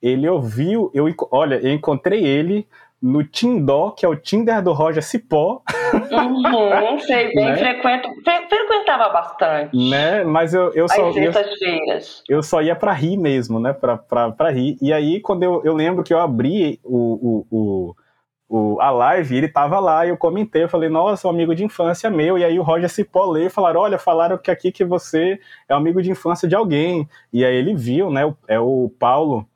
ele 0.01 0.29
ouviu, 0.29 0.89
eu, 0.93 1.13
olha, 1.31 1.55
eu 1.55 1.73
encontrei 1.73 2.23
ele 2.23 2.67
no 3.01 3.23
Tindó, 3.23 3.91
que 3.91 4.05
é 4.05 4.09
o 4.09 4.15
Tinder 4.15 4.61
do 4.61 4.73
Roger 4.73 5.03
Cipó. 5.03 5.61
Uhum, 5.93 6.99
sei 6.99 7.33
bem, 7.33 7.45
né? 7.45 7.57
frequento, 7.57 8.09
fre 8.23 8.47
frequentava 8.49 9.09
bastante. 9.09 9.89
Né? 9.89 10.23
Mas 10.23 10.53
eu, 10.53 10.73
eu 10.73 10.87
só. 10.89 11.09
Eu, 11.11 11.31
eu 12.29 12.43
só 12.43 12.61
ia 12.61 12.75
para 12.75 12.91
rir 12.93 13.17
mesmo, 13.17 13.59
né? 13.59 13.71
Pra, 13.71 13.97
pra, 13.97 14.31
pra 14.31 14.49
rir. 14.49 14.77
E 14.81 14.91
aí, 14.91 15.19
quando 15.19 15.43
eu, 15.43 15.61
eu 15.63 15.73
lembro 15.73 16.03
que 16.03 16.13
eu 16.13 16.19
abri 16.19 16.79
o, 16.83 16.97
o, 16.97 17.47
o, 17.51 17.95
o, 18.49 18.81
a 18.81 18.89
live, 18.89 19.37
ele 19.37 19.47
tava 19.47 19.79
lá 19.79 20.05
e 20.05 20.09
eu 20.09 20.17
comentei, 20.17 20.63
eu 20.63 20.69
falei, 20.69 20.89
nossa, 20.89 21.27
um 21.27 21.31
amigo 21.31 21.53
de 21.53 21.63
infância 21.63 22.09
meu. 22.09 22.37
E 22.37 22.43
aí 22.43 22.57
o 22.59 22.63
Roger 22.63 22.89
Cipó 22.89 23.25
leu 23.25 23.45
e 23.45 23.49
falaram: 23.49 23.81
olha, 23.81 23.99
falaram 23.99 24.39
que 24.39 24.49
aqui 24.49 24.71
que 24.71 24.83
você 24.83 25.39
é 25.69 25.73
amigo 25.73 26.01
de 26.01 26.09
infância 26.09 26.47
de 26.47 26.55
alguém. 26.55 27.07
E 27.31 27.45
aí 27.45 27.55
ele 27.55 27.75
viu, 27.75 28.09
né? 28.09 28.33
É 28.47 28.59
o 28.59 28.91
Paulo 28.99 29.47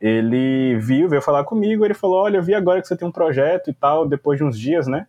ele 0.00 0.76
viu, 0.78 1.08
veio 1.08 1.20
falar 1.20 1.44
comigo, 1.44 1.84
ele 1.84 1.94
falou, 1.94 2.22
olha, 2.22 2.38
eu 2.38 2.42
vi 2.42 2.54
agora 2.54 2.80
que 2.80 2.88
você 2.88 2.96
tem 2.96 3.06
um 3.06 3.12
projeto 3.12 3.68
e 3.68 3.74
tal, 3.74 4.08
depois 4.08 4.38
de 4.38 4.44
uns 4.44 4.58
dias, 4.58 4.86
né? 4.86 5.06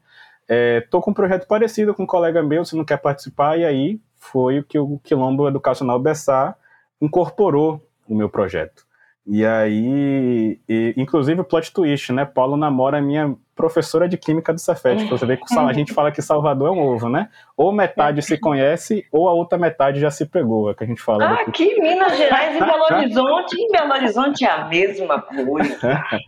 É, 0.48 0.82
tô 0.82 1.02
com 1.02 1.12
um 1.12 1.14
projeto 1.14 1.48
parecido 1.48 1.94
com 1.94 2.04
um 2.04 2.08
colega 2.08 2.44
meu, 2.44 2.66
você 2.66 2.76
não 2.76 2.84
quer 2.84 2.98
participar? 2.98 3.58
E 3.58 3.64
aí 3.64 4.02
foi 4.20 4.60
o 4.60 4.64
que 4.64 4.78
o 4.78 5.00
Quilombo 5.04 5.48
Educacional 5.48 5.98
Bessar 5.98 6.58
incorporou 7.00 7.82
no 8.08 8.18
meu 8.18 8.30
projeto. 8.30 8.86
E 9.34 9.46
aí, 9.46 10.60
e, 10.68 10.94
inclusive 10.98 11.40
o 11.40 11.46
plot 11.46 11.72
twist, 11.72 12.12
né? 12.12 12.26
Paulo 12.26 12.58
namora 12.58 12.98
a 12.98 13.02
minha 13.02 13.34
professora 13.56 14.06
de 14.06 14.18
química 14.18 14.52
do 14.52 14.60
Cefet. 14.60 15.06
Você 15.06 15.26
vê 15.26 15.38
que 15.38 15.46
a 15.58 15.72
gente 15.72 15.94
fala 15.94 16.12
que 16.12 16.22
Salvador 16.22 16.68
é 16.68 16.72
um 16.72 16.82
ovo, 16.82 17.08
né? 17.08 17.30
Ou 17.56 17.72
metade 17.72 18.22
se 18.22 18.38
conhece, 18.38 19.06
ou 19.10 19.30
a 19.30 19.34
outra 19.34 19.58
metade 19.58 20.02
já 20.02 20.12
se 20.12 20.26
pegou, 20.26 20.70
é 20.70 20.74
que 20.74 20.84
a 20.84 20.88
gente 20.88 21.02
fala. 21.02 21.24
Ah, 21.24 21.42
aqui 21.48 21.64
em 21.64 21.82
Minas 21.82 22.18
Gerais 22.18 22.58
e 22.58 22.60
Belo 22.60 22.84
Horizonte, 22.84 23.56
em 23.58 23.72
Belo 23.72 23.94
Horizonte 23.94 24.44
é 24.44 24.52
a 24.52 24.66
mesma 24.66 25.22
coisa. 25.22 26.04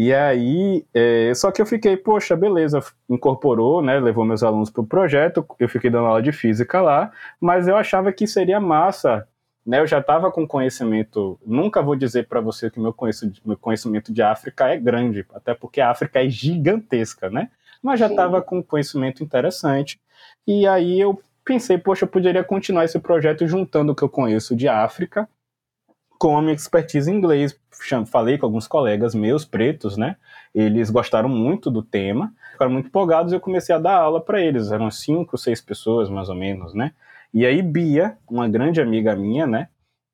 E 0.00 0.14
aí, 0.14 0.86
é, 0.94 1.32
só 1.34 1.50
que 1.50 1.60
eu 1.60 1.66
fiquei, 1.66 1.96
poxa, 1.96 2.36
beleza, 2.36 2.80
incorporou, 3.10 3.82
né, 3.82 3.98
levou 3.98 4.24
meus 4.24 4.44
alunos 4.44 4.70
para 4.70 4.80
o 4.80 4.86
projeto, 4.86 5.44
eu 5.58 5.68
fiquei 5.68 5.90
dando 5.90 6.06
aula 6.06 6.22
de 6.22 6.30
física 6.30 6.80
lá, 6.80 7.10
mas 7.40 7.66
eu 7.66 7.76
achava 7.76 8.12
que 8.12 8.24
seria 8.24 8.60
massa 8.60 9.26
né, 9.68 9.80
eu 9.80 9.86
já 9.86 9.98
estava 9.98 10.32
com 10.32 10.48
conhecimento. 10.48 11.38
Nunca 11.44 11.82
vou 11.82 11.94
dizer 11.94 12.26
para 12.26 12.40
você 12.40 12.70
que 12.70 12.80
meu 12.80 12.94
conhecimento, 12.94 14.10
de 14.10 14.22
África 14.22 14.66
é 14.68 14.78
grande, 14.78 15.26
até 15.34 15.52
porque 15.52 15.78
a 15.78 15.90
África 15.90 16.24
é 16.24 16.28
gigantesca, 16.30 17.28
né? 17.28 17.50
Mas 17.82 18.00
já 18.00 18.06
estava 18.06 18.40
com 18.40 18.62
conhecimento 18.62 19.22
interessante. 19.22 20.00
E 20.46 20.66
aí 20.66 20.98
eu 20.98 21.20
pensei, 21.44 21.76
poxa, 21.76 22.06
eu 22.06 22.08
poderia 22.08 22.42
continuar 22.42 22.86
esse 22.86 22.98
projeto 22.98 23.46
juntando 23.46 23.92
o 23.92 23.94
que 23.94 24.02
eu 24.02 24.08
conheço 24.08 24.56
de 24.56 24.66
África 24.66 25.28
com 26.18 26.38
a 26.38 26.40
minha 26.40 26.54
expertise 26.54 27.10
em 27.10 27.16
inglês. 27.16 27.54
Falei 28.06 28.38
com 28.38 28.46
alguns 28.46 28.66
colegas 28.66 29.14
meus 29.14 29.44
pretos, 29.44 29.98
né? 29.98 30.16
Eles 30.54 30.88
gostaram 30.88 31.28
muito 31.28 31.70
do 31.70 31.82
tema, 31.82 32.32
ficaram 32.52 32.72
muito 32.72 32.86
empolgados 32.86 33.32
e 33.32 33.36
eu 33.36 33.40
comecei 33.40 33.74
a 33.74 33.78
dar 33.78 33.98
aula 33.98 34.18
para 34.18 34.40
eles. 34.40 34.72
Eram 34.72 34.90
cinco, 34.90 35.36
seis 35.36 35.60
pessoas, 35.60 36.08
mais 36.08 36.30
ou 36.30 36.34
menos, 36.34 36.72
né? 36.72 36.94
E 37.32 37.44
aí 37.44 37.62
Bia, 37.62 38.16
uma 38.28 38.48
grande 38.48 38.80
amiga 38.80 39.14
minha, 39.14 39.46
né? 39.46 39.68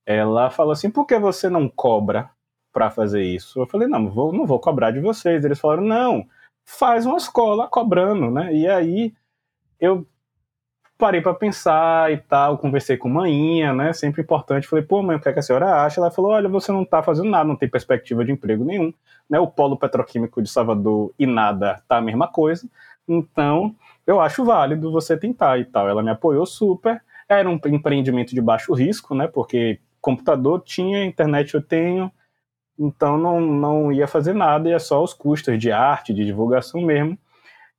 Ela 0.07 0.51
falou 0.51 0.73
assim: 0.73 0.91
por 0.91 1.07
que 1.07 1.19
você 1.19 1.49
não 1.49 1.69
cobra 1.69 2.31
para 2.73 2.91
fazer 2.91 3.23
isso? 3.23 3.61
Eu 3.61 3.67
falei: 3.67 3.89
não, 3.89 4.11
vou, 4.11 4.33
não 4.33 4.47
vou 4.47 4.59
cobrar 4.59 4.91
de 4.91 5.01
vocês. 5.01 5.45
Eles 5.45 5.59
falaram: 5.61 5.83
não, 5.83 6.27
faz 6.65 7.07
uma 7.07 7.17
escola 7.17 7.69
cobrando, 7.69 8.31
né? 8.31 8.55
E 8.55 8.69
aí 8.69 9.15
eu 9.81 10.07
parei 10.99 11.21
para 11.21 11.35
pensar 11.35 12.13
e 12.13 12.19
tal, 12.19 12.59
conversei 12.59 12.97
com 12.97 13.09
manhinha, 13.09 13.73
né? 13.73 13.93
Sempre 13.93 14.23
importante. 14.23 14.67
Falei: 14.67 14.85
pô, 14.85 15.03
mãe, 15.03 15.17
o 15.17 15.21
que, 15.21 15.29
é 15.29 15.33
que 15.33 15.39
a 15.39 15.43
senhora 15.43 15.85
acha? 15.85 16.01
Ela 16.01 16.11
falou: 16.11 16.33
olha, 16.33 16.49
você 16.49 16.73
não 16.73 16.85
tá 16.85 17.03
fazendo 17.03 17.31
nada, 17.31 17.45
não 17.45 17.57
tem 17.57 17.69
perspectiva 17.69 18.25
de 18.25 18.33
emprego 18.33 18.65
nenhum, 18.65 18.93
né? 19.29 19.39
O 19.39 19.47
polo 19.47 19.79
petroquímico 19.79 20.43
de 20.43 20.49
Salvador 20.51 21.13
e 21.19 21.27
nada 21.27 21.83
tá 21.89 21.99
a 21.99 22.03
mesma 22.03 22.29
coisa. 22.29 22.69
Então, 23.09 23.75
eu 24.07 24.21
acho 24.21 24.45
válido 24.45 24.93
você 24.93 25.17
tentar 25.17 25.59
e 25.59 25.65
tal. 25.65 25.89
Ela 25.89 26.03
me 26.03 26.11
apoiou 26.11 26.47
super. 26.47 27.03
Era 27.29 27.49
um 27.49 27.59
empreendimento 27.67 28.35
de 28.35 28.41
baixo 28.41 28.75
risco, 28.75 29.15
né? 29.15 29.27
Porque 29.27 29.81
computador 30.01 30.63
tinha, 30.63 31.05
internet 31.05 31.55
eu 31.55 31.63
tenho, 31.63 32.13
então 32.79 33.17
não, 33.17 33.41
não 33.41 33.93
ia 33.93 34.07
fazer 34.07 34.35
nada, 34.35 34.69
ia 34.69 34.79
só 34.79 35.03
os 35.03 35.15
custos 35.15 35.59
de 35.59 35.73
arte, 35.73 36.13
de 36.13 36.25
divulgação 36.25 36.83
mesmo. 36.83 37.19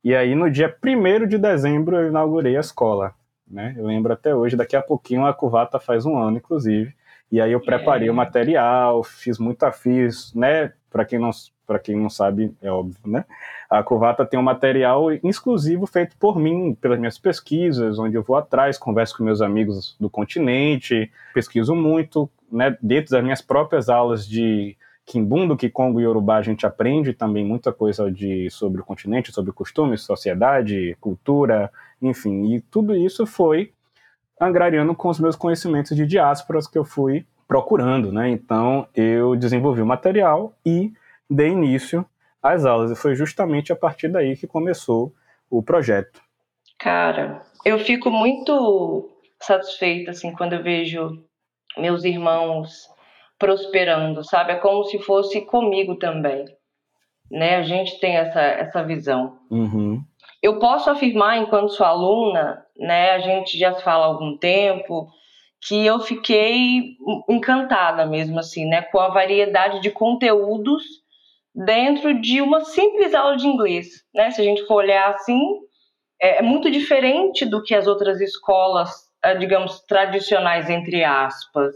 E 0.02 0.14
aí, 0.14 0.34
no 0.34 0.50
dia 0.50 0.74
1 0.84 1.26
de 1.26 1.38
dezembro, 1.38 1.96
eu 1.96 2.08
inaugurei 2.08 2.56
a 2.56 2.60
escola. 2.60 3.14
Né? 3.48 3.74
Eu 3.76 3.86
lembro 3.86 4.12
até 4.12 4.34
hoje, 4.34 4.56
daqui 4.56 4.74
a 4.74 4.82
pouquinho 4.82 5.24
a 5.24 5.32
Cuvata 5.32 5.78
faz 5.78 6.04
um 6.04 6.16
ano, 6.16 6.38
inclusive. 6.38 6.94
E 7.30 7.40
aí 7.40 7.52
eu 7.52 7.60
preparei 7.60 8.08
é. 8.08 8.10
o 8.10 8.14
material, 8.14 9.02
fiz 9.02 9.38
muito 9.38 9.64
afis, 9.64 10.32
né? 10.34 10.72
Para 10.90 11.04
quem 11.04 11.18
não 11.18 11.30
para 11.66 11.78
quem 11.78 11.96
não 11.96 12.08
sabe, 12.08 12.54
é 12.62 12.70
óbvio, 12.70 13.00
né? 13.04 13.24
A 13.68 13.82
Covata 13.82 14.24
tem 14.24 14.38
um 14.38 14.42
material 14.42 15.10
exclusivo 15.12 15.86
feito 15.86 16.16
por 16.16 16.38
mim, 16.38 16.76
pelas 16.80 16.98
minhas 16.98 17.18
pesquisas, 17.18 17.98
onde 17.98 18.14
eu 18.14 18.22
vou 18.22 18.36
atrás, 18.36 18.78
converso 18.78 19.16
com 19.16 19.24
meus 19.24 19.42
amigos 19.42 19.96
do 19.98 20.08
continente, 20.08 21.10
pesquiso 21.34 21.74
muito, 21.74 22.30
né? 22.50 22.76
Dentro 22.80 23.10
das 23.10 23.22
minhas 23.22 23.42
próprias 23.42 23.88
aulas 23.88 24.26
de 24.26 24.76
Kimbundo, 25.04 25.56
Kikongo 25.56 26.00
e 26.00 26.04
Yorubá, 26.04 26.36
a 26.36 26.42
gente 26.42 26.66
aprende 26.66 27.12
também 27.12 27.44
muita 27.44 27.72
coisa 27.72 28.10
de, 28.10 28.50
sobre 28.50 28.80
o 28.80 28.84
continente, 28.84 29.32
sobre 29.32 29.52
costumes, 29.52 30.02
sociedade, 30.02 30.96
cultura, 31.00 31.70
enfim. 32.02 32.54
E 32.54 32.60
tudo 32.60 32.94
isso 32.94 33.24
foi 33.26 33.72
angariando 34.40 34.94
com 34.94 35.08
os 35.08 35.18
meus 35.18 35.36
conhecimentos 35.36 35.96
de 35.96 36.06
diásporas 36.06 36.66
que 36.66 36.76
eu 36.76 36.84
fui 36.84 37.24
procurando, 37.46 38.12
né? 38.12 38.28
Então, 38.28 38.86
eu 38.94 39.36
desenvolvi 39.36 39.80
o 39.80 39.86
material 39.86 40.52
e 40.64 40.92
dei 41.28 41.48
início 41.48 42.04
às 42.42 42.64
aulas. 42.64 42.90
E 42.90 42.96
foi 42.96 43.14
justamente 43.14 43.72
a 43.72 43.76
partir 43.76 44.08
daí 44.08 44.36
que 44.36 44.46
começou 44.46 45.12
o 45.50 45.62
projeto. 45.62 46.20
Cara, 46.78 47.42
eu 47.64 47.78
fico 47.78 48.10
muito 48.10 49.10
satisfeita 49.40 50.10
assim 50.10 50.32
quando 50.32 50.54
eu 50.54 50.62
vejo 50.62 51.24
meus 51.76 52.04
irmãos 52.04 52.88
prosperando, 53.38 54.24
sabe? 54.24 54.52
É 54.52 54.56
como 54.56 54.84
se 54.84 54.98
fosse 54.98 55.42
comigo 55.42 55.96
também, 55.96 56.44
né? 57.30 57.56
A 57.56 57.62
gente 57.62 57.98
tem 58.00 58.16
essa 58.16 58.40
essa 58.40 58.82
visão. 58.82 59.38
Uhum. 59.50 60.02
Eu 60.42 60.58
posso 60.58 60.90
afirmar, 60.90 61.38
enquanto 61.38 61.72
sua 61.72 61.88
aluna, 61.88 62.64
né? 62.78 63.12
A 63.12 63.18
gente 63.18 63.58
já 63.58 63.74
fala 63.74 64.04
há 64.04 64.08
algum 64.08 64.36
tempo 64.36 65.08
que 65.66 65.84
eu 65.84 65.98
fiquei 66.00 66.96
encantada 67.28 68.06
mesmo 68.06 68.38
assim, 68.38 68.66
né? 68.66 68.82
Com 68.82 69.00
a 69.00 69.08
variedade 69.08 69.80
de 69.80 69.90
conteúdos 69.90 70.84
dentro 71.56 72.20
de 72.20 72.42
uma 72.42 72.64
simples 72.66 73.14
aula 73.14 73.36
de 73.36 73.46
inglês. 73.46 74.04
Né? 74.14 74.30
Se 74.30 74.42
a 74.42 74.44
gente 74.44 74.66
for 74.66 74.76
olhar 74.76 75.08
assim, 75.08 75.40
é, 76.20 76.38
é 76.38 76.42
muito 76.42 76.70
diferente 76.70 77.46
do 77.46 77.62
que 77.62 77.74
as 77.74 77.86
outras 77.86 78.20
escolas, 78.20 78.90
eh, 79.22 79.34
digamos, 79.36 79.80
tradicionais, 79.80 80.68
entre 80.68 81.02
aspas, 81.02 81.74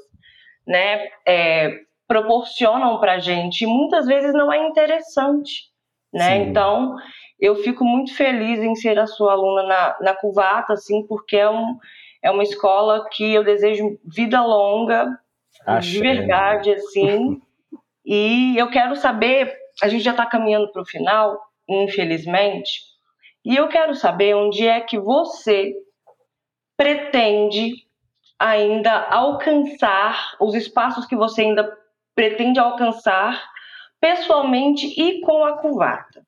né? 0.66 1.08
É, 1.26 1.80
proporcionam 2.06 2.98
para 2.98 3.14
a 3.14 3.18
gente. 3.18 3.62
E 3.62 3.66
muitas 3.66 4.06
vezes 4.06 4.34
não 4.34 4.52
é 4.52 4.58
interessante. 4.68 5.70
Né? 6.12 6.38
Então, 6.38 6.96
eu 7.38 7.54
fico 7.54 7.84
muito 7.84 8.14
feliz 8.16 8.58
em 8.58 8.74
ser 8.74 8.98
a 8.98 9.06
sua 9.06 9.32
aluna 9.32 9.62
na, 9.62 9.96
na 10.00 10.14
Cuvata, 10.14 10.72
assim, 10.72 11.06
porque 11.06 11.36
é, 11.36 11.48
um, 11.48 11.78
é 12.22 12.30
uma 12.30 12.42
escola 12.42 13.06
que 13.12 13.32
eu 13.32 13.44
desejo 13.44 13.96
vida 14.04 14.42
longa, 14.42 15.06
de 15.80 16.00
verdade, 16.00 16.72
assim. 16.72 17.40
e 18.04 18.58
eu 18.58 18.68
quero 18.70 18.96
saber 18.96 19.59
a 19.82 19.88
gente 19.88 20.04
já 20.04 20.12
está 20.12 20.26
caminhando 20.26 20.70
para 20.72 20.82
o 20.82 20.86
final, 20.86 21.40
infelizmente, 21.68 22.80
e 23.44 23.56
eu 23.56 23.68
quero 23.68 23.94
saber 23.94 24.34
onde 24.34 24.66
é 24.66 24.80
que 24.80 24.98
você 24.98 25.74
pretende 26.76 27.86
ainda 28.38 29.06
alcançar, 29.10 30.36
os 30.40 30.54
espaços 30.54 31.04
que 31.06 31.16
você 31.16 31.42
ainda 31.42 31.70
pretende 32.14 32.58
alcançar 32.58 33.40
pessoalmente 34.00 34.86
e 34.86 35.20
com 35.20 35.44
a 35.44 35.58
Cuvata. 35.58 36.22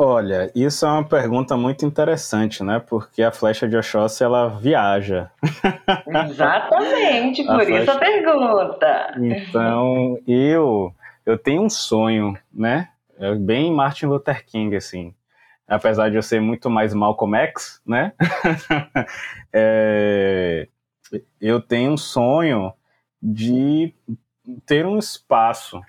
Olha, 0.00 0.48
isso 0.54 0.86
é 0.86 0.88
uma 0.88 1.04
pergunta 1.04 1.56
muito 1.56 1.84
interessante, 1.84 2.62
né? 2.62 2.80
Porque 2.88 3.20
a 3.20 3.32
flecha 3.32 3.68
de 3.68 3.76
Oxóssi, 3.76 4.22
ela 4.22 4.46
viaja. 4.46 5.28
Exatamente, 6.30 7.44
por 7.44 7.68
isso 7.68 7.90
a 7.90 7.96
pergunta. 7.96 9.14
Então, 9.16 10.16
eu 10.24 10.57
eu 11.28 11.36
tenho 11.36 11.62
um 11.62 11.68
sonho, 11.68 12.38
né? 12.50 12.88
É 13.18 13.34
bem 13.34 13.70
Martin 13.70 14.06
Luther 14.06 14.46
King, 14.46 14.74
assim. 14.74 15.14
Apesar 15.66 16.08
de 16.08 16.16
eu 16.16 16.22
ser 16.22 16.40
muito 16.40 16.70
mais 16.70 16.94
Malcolm 16.94 17.36
X, 17.36 17.82
né? 17.86 18.14
é, 19.52 20.68
eu 21.38 21.60
tenho 21.60 21.92
um 21.92 21.96
sonho 21.98 22.72
de 23.22 23.92
ter 24.64 24.86
um 24.86 24.98
espaço, 24.98 25.82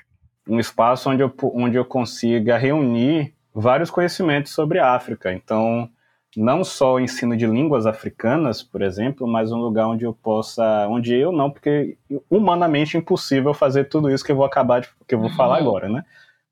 um 0.46 0.60
espaço 0.60 1.10
onde 1.10 1.24
eu, 1.24 1.34
onde 1.54 1.78
eu 1.78 1.86
consiga 1.86 2.58
reunir 2.58 3.34
vários 3.54 3.90
conhecimentos 3.90 4.52
sobre 4.52 4.78
a 4.78 4.94
África. 4.94 5.32
Então, 5.32 5.90
não 6.38 6.64
só 6.64 6.96
o 6.96 7.00
ensino 7.00 7.36
de 7.36 7.46
línguas 7.46 7.86
africanas, 7.86 8.62
por 8.62 8.82
exemplo, 8.82 9.28
mas 9.28 9.52
um 9.52 9.58
lugar 9.58 9.88
onde 9.88 10.06
eu 10.06 10.14
possa, 10.14 10.88
onde 10.88 11.14
eu 11.14 11.32
não, 11.32 11.50
porque 11.50 11.98
humanamente 12.30 12.98
impossível 12.98 13.54
fazer 13.54 13.86
tudo 13.86 14.10
isso 14.10 14.24
que 14.24 14.32
eu 14.32 14.36
vou 14.36 14.46
acabar 14.46 14.82
de, 14.82 14.90
que 15.08 15.16
eu 15.16 15.20
vou 15.20 15.30
falar 15.32 15.56
uhum. 15.56 15.68
agora, 15.68 15.90
né? 15.90 16.04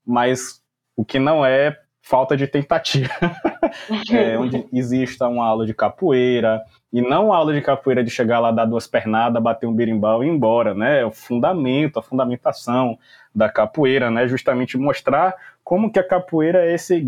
Mas 0.04 0.60
o 0.96 1.04
que 1.04 1.18
não 1.18 1.46
é 1.46 1.78
falta 2.02 2.36
de 2.36 2.46
tentativa, 2.46 3.12
é, 4.10 4.38
onde 4.38 4.66
exista 4.72 5.28
uma 5.28 5.46
aula 5.46 5.66
de 5.66 5.74
capoeira 5.74 6.62
e 6.92 7.02
não 7.02 7.26
uma 7.26 7.36
aula 7.36 7.52
de 7.52 7.60
capoeira 7.60 8.02
de 8.02 8.10
chegar 8.10 8.40
lá 8.40 8.50
dar 8.50 8.64
duas 8.64 8.86
pernadas, 8.86 9.42
bater 9.42 9.66
um 9.66 9.74
berimbau 9.74 10.24
e 10.24 10.26
ir 10.26 10.30
embora, 10.30 10.74
né? 10.74 11.02
É 11.02 11.04
o 11.04 11.12
fundamento, 11.12 11.98
a 11.98 12.02
fundamentação 12.02 12.98
da 13.34 13.48
capoeira, 13.48 14.10
né? 14.10 14.26
Justamente 14.26 14.78
mostrar 14.78 15.34
como 15.62 15.92
que 15.92 15.98
a 15.98 16.08
capoeira 16.08 16.64
é 16.64 16.74
esse 16.74 17.06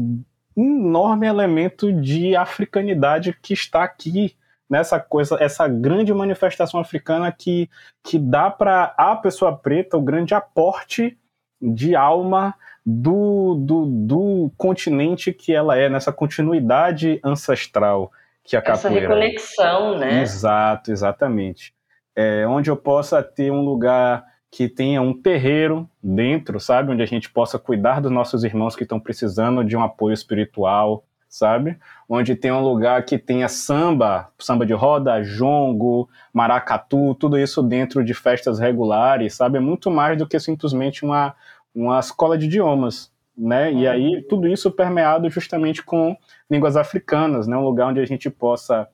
enorme 0.56 1.26
elemento 1.26 1.92
de 1.92 2.34
africanidade 2.36 3.36
que 3.40 3.52
está 3.52 3.84
aqui 3.84 4.36
nessa 4.68 5.00
coisa, 5.00 5.36
essa 5.40 5.66
grande 5.66 6.14
manifestação 6.14 6.78
africana 6.78 7.32
que, 7.32 7.68
que 8.04 8.18
dá 8.18 8.48
para 8.50 8.94
a 8.96 9.16
pessoa 9.16 9.56
preta 9.56 9.96
o 9.96 10.02
grande 10.02 10.32
aporte 10.32 11.18
de 11.60 11.94
alma 11.94 12.54
do, 12.86 13.56
do, 13.56 13.86
do 13.86 14.52
continente 14.56 15.32
que 15.32 15.52
ela 15.52 15.76
é, 15.76 15.88
nessa 15.88 16.12
continuidade 16.12 17.20
ancestral 17.22 18.10
que 18.44 18.56
a 18.56 18.62
capoeira. 18.62 18.98
Essa 18.98 19.08
reconexão, 19.08 19.98
né? 19.98 20.22
Exato, 20.22 20.90
exatamente. 20.90 21.74
É, 22.16 22.46
onde 22.46 22.70
eu 22.70 22.76
possa 22.76 23.22
ter 23.22 23.50
um 23.50 23.62
lugar 23.62 24.24
que 24.50 24.68
tenha 24.68 25.00
um 25.00 25.14
terreiro 25.14 25.88
dentro, 26.02 26.58
sabe? 26.58 26.90
Onde 26.92 27.02
a 27.02 27.06
gente 27.06 27.30
possa 27.30 27.58
cuidar 27.58 28.00
dos 28.00 28.10
nossos 28.10 28.42
irmãos 28.42 28.74
que 28.74 28.82
estão 28.82 28.98
precisando 28.98 29.64
de 29.64 29.76
um 29.76 29.82
apoio 29.82 30.12
espiritual, 30.12 31.04
sabe? 31.28 31.78
Onde 32.08 32.34
tem 32.34 32.50
um 32.50 32.60
lugar 32.60 33.04
que 33.04 33.16
tenha 33.16 33.48
samba, 33.48 34.28
samba 34.38 34.66
de 34.66 34.72
roda, 34.72 35.22
jongo, 35.22 36.08
maracatu, 36.32 37.14
tudo 37.14 37.38
isso 37.38 37.62
dentro 37.62 38.04
de 38.04 38.12
festas 38.12 38.58
regulares, 38.58 39.34
sabe? 39.34 39.58
É 39.58 39.60
muito 39.60 39.88
mais 39.90 40.18
do 40.18 40.26
que 40.26 40.40
simplesmente 40.40 41.04
uma, 41.04 41.34
uma 41.72 42.00
escola 42.00 42.36
de 42.36 42.46
idiomas, 42.46 43.12
né? 43.38 43.72
E 43.72 43.86
aí 43.86 44.20
tudo 44.28 44.48
isso 44.48 44.72
permeado 44.72 45.30
justamente 45.30 45.84
com 45.84 46.16
línguas 46.50 46.76
africanas, 46.76 47.46
né? 47.46 47.56
Um 47.56 47.64
lugar 47.64 47.86
onde 47.86 48.00
a 48.00 48.04
gente 48.04 48.28
possa 48.28 48.88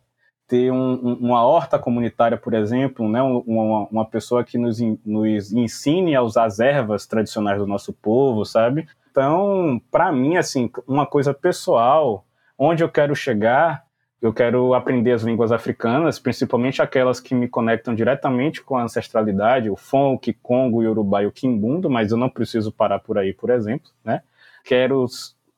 ter 0.48 0.70
um, 0.70 0.92
um, 0.92 1.14
uma 1.14 1.44
horta 1.44 1.78
comunitária, 1.78 2.36
por 2.36 2.54
exemplo, 2.54 3.08
né? 3.08 3.20
uma, 3.22 3.88
uma 3.90 4.04
pessoa 4.04 4.44
que 4.44 4.56
nos, 4.56 4.78
nos 5.04 5.52
ensine 5.52 6.14
a 6.14 6.22
usar 6.22 6.44
as 6.44 6.60
ervas 6.60 7.06
tradicionais 7.06 7.58
do 7.58 7.66
nosso 7.66 7.92
povo, 7.92 8.44
sabe? 8.44 8.86
Então, 9.10 9.80
para 9.90 10.12
mim, 10.12 10.36
assim, 10.36 10.70
uma 10.86 11.06
coisa 11.06 11.34
pessoal, 11.34 12.24
onde 12.58 12.84
eu 12.84 12.88
quero 12.88 13.14
chegar, 13.16 13.84
eu 14.20 14.32
quero 14.32 14.72
aprender 14.74 15.12
as 15.12 15.22
línguas 15.22 15.50
africanas, 15.50 16.18
principalmente 16.18 16.80
aquelas 16.80 17.18
que 17.18 17.34
me 17.34 17.48
conectam 17.48 17.94
diretamente 17.94 18.62
com 18.62 18.76
a 18.76 18.82
ancestralidade, 18.82 19.70
o 19.70 19.76
Fon, 19.76 20.14
o 20.14 20.20
Congo, 20.42 20.78
o 20.78 20.82
Yorubá 20.82 21.22
e 21.22 21.26
o 21.26 21.32
Kimbundo, 21.32 21.90
mas 21.90 22.12
eu 22.12 22.16
não 22.16 22.28
preciso 22.28 22.70
parar 22.70 23.00
por 23.00 23.18
aí, 23.18 23.32
por 23.32 23.50
exemplo, 23.50 23.90
né? 24.04 24.22
Quero 24.64 25.06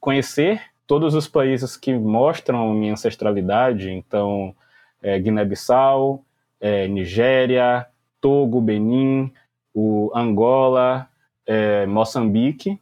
conhecer 0.00 0.62
todos 0.86 1.14
os 1.14 1.28
países 1.28 1.76
que 1.76 1.92
mostram 1.92 2.72
minha 2.74 2.92
ancestralidade, 2.92 3.90
então 3.90 4.54
é, 5.02 5.18
Guiné-Bissau, 5.18 6.24
é, 6.60 6.88
Nigéria, 6.88 7.86
Togo, 8.20 8.60
Benin, 8.60 9.32
o 9.74 10.10
Angola, 10.14 11.08
é, 11.46 11.86
Moçambique, 11.86 12.80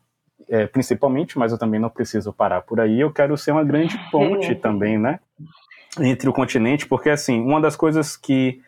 é, 0.49 0.67
principalmente, 0.67 1.39
mas 1.39 1.53
eu 1.53 1.59
também 1.59 1.81
não 1.81 1.91
preciso 1.91 2.33
parar 2.33 2.63
por 2.63 2.81
aí. 2.81 3.01
Eu 3.01 3.13
quero 3.13 3.37
ser 3.37 3.53
uma 3.53 3.65
grande 3.65 3.99
ponte 4.11 4.55
também, 4.55 4.99
né, 4.99 5.21
entre 6.01 6.29
o 6.29 6.33
continente, 6.33 6.87
porque 6.87 7.11
assim, 7.11 7.41
uma 7.41 7.61
das 7.61 7.77
coisas 7.77 8.17
que 8.17 8.61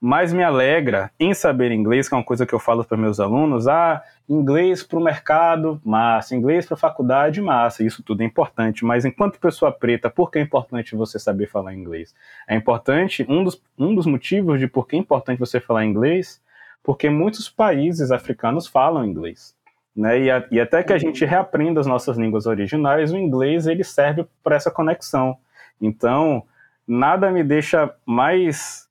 mais 0.00 0.32
me 0.32 0.42
alegra 0.42 1.10
em 1.18 1.32
saber 1.32 1.70
inglês, 1.72 2.08
que 2.08 2.14
é 2.14 2.18
uma 2.18 2.24
coisa 2.24 2.44
que 2.44 2.54
eu 2.54 2.58
falo 2.58 2.84
para 2.84 2.96
meus 2.96 3.18
alunos, 3.20 3.66
ah, 3.66 4.02
inglês 4.28 4.82
para 4.82 4.98
o 4.98 5.02
mercado, 5.02 5.80
massa, 5.84 6.36
inglês 6.36 6.66
para 6.66 6.74
a 6.74 6.78
faculdade, 6.78 7.40
massa, 7.40 7.82
isso 7.82 8.02
tudo 8.02 8.22
é 8.22 8.24
importante, 8.26 8.84
mas 8.84 9.04
enquanto 9.04 9.40
pessoa 9.40 9.72
preta, 9.72 10.10
por 10.10 10.30
que 10.30 10.38
é 10.38 10.42
importante 10.42 10.94
você 10.94 11.18
saber 11.18 11.46
falar 11.46 11.74
inglês? 11.74 12.14
É 12.46 12.54
importante, 12.54 13.24
um 13.28 13.42
dos, 13.42 13.60
um 13.78 13.94
dos 13.94 14.06
motivos 14.06 14.60
de 14.60 14.66
por 14.66 14.86
que 14.86 14.96
é 14.96 14.98
importante 14.98 15.38
você 15.38 15.58
falar 15.58 15.84
inglês, 15.84 16.42
porque 16.82 17.08
muitos 17.08 17.48
países 17.48 18.10
africanos 18.10 18.66
falam 18.66 19.06
inglês. 19.06 19.56
Né? 19.96 20.20
E, 20.20 20.30
a, 20.30 20.44
e 20.50 20.60
até 20.60 20.82
que 20.82 20.92
a 20.92 20.98
gente 20.98 21.24
reaprenda 21.24 21.80
as 21.80 21.86
nossas 21.86 22.18
línguas 22.18 22.46
originais, 22.46 23.12
o 23.12 23.16
inglês 23.16 23.66
ele 23.66 23.84
serve 23.84 24.26
para 24.42 24.56
essa 24.56 24.70
conexão. 24.70 25.38
Então, 25.80 26.42
nada 26.86 27.30
me 27.30 27.42
deixa 27.42 27.94
mais 28.04 28.83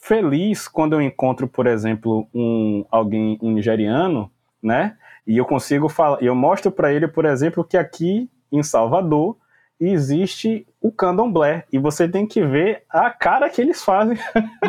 feliz 0.00 0.66
quando 0.66 0.94
eu 0.94 1.02
encontro, 1.02 1.46
por 1.46 1.66
exemplo, 1.66 2.26
um 2.34 2.84
alguém 2.90 3.38
um 3.40 3.52
nigeriano, 3.52 4.30
né? 4.62 4.96
E 5.26 5.36
eu 5.36 5.44
consigo 5.44 5.88
falar, 5.88 6.22
eu 6.22 6.34
mostro 6.34 6.72
para 6.72 6.92
ele, 6.92 7.06
por 7.06 7.24
exemplo, 7.24 7.62
que 7.62 7.76
aqui 7.76 8.28
em 8.50 8.62
Salvador 8.62 9.36
existe 9.78 10.66
o 10.80 10.90
candomblé 10.90 11.64
e 11.72 11.78
você 11.78 12.08
tem 12.08 12.26
que 12.26 12.44
ver 12.44 12.82
a 12.88 13.10
cara 13.10 13.48
que 13.48 13.60
eles 13.60 13.82
fazem. 13.82 14.18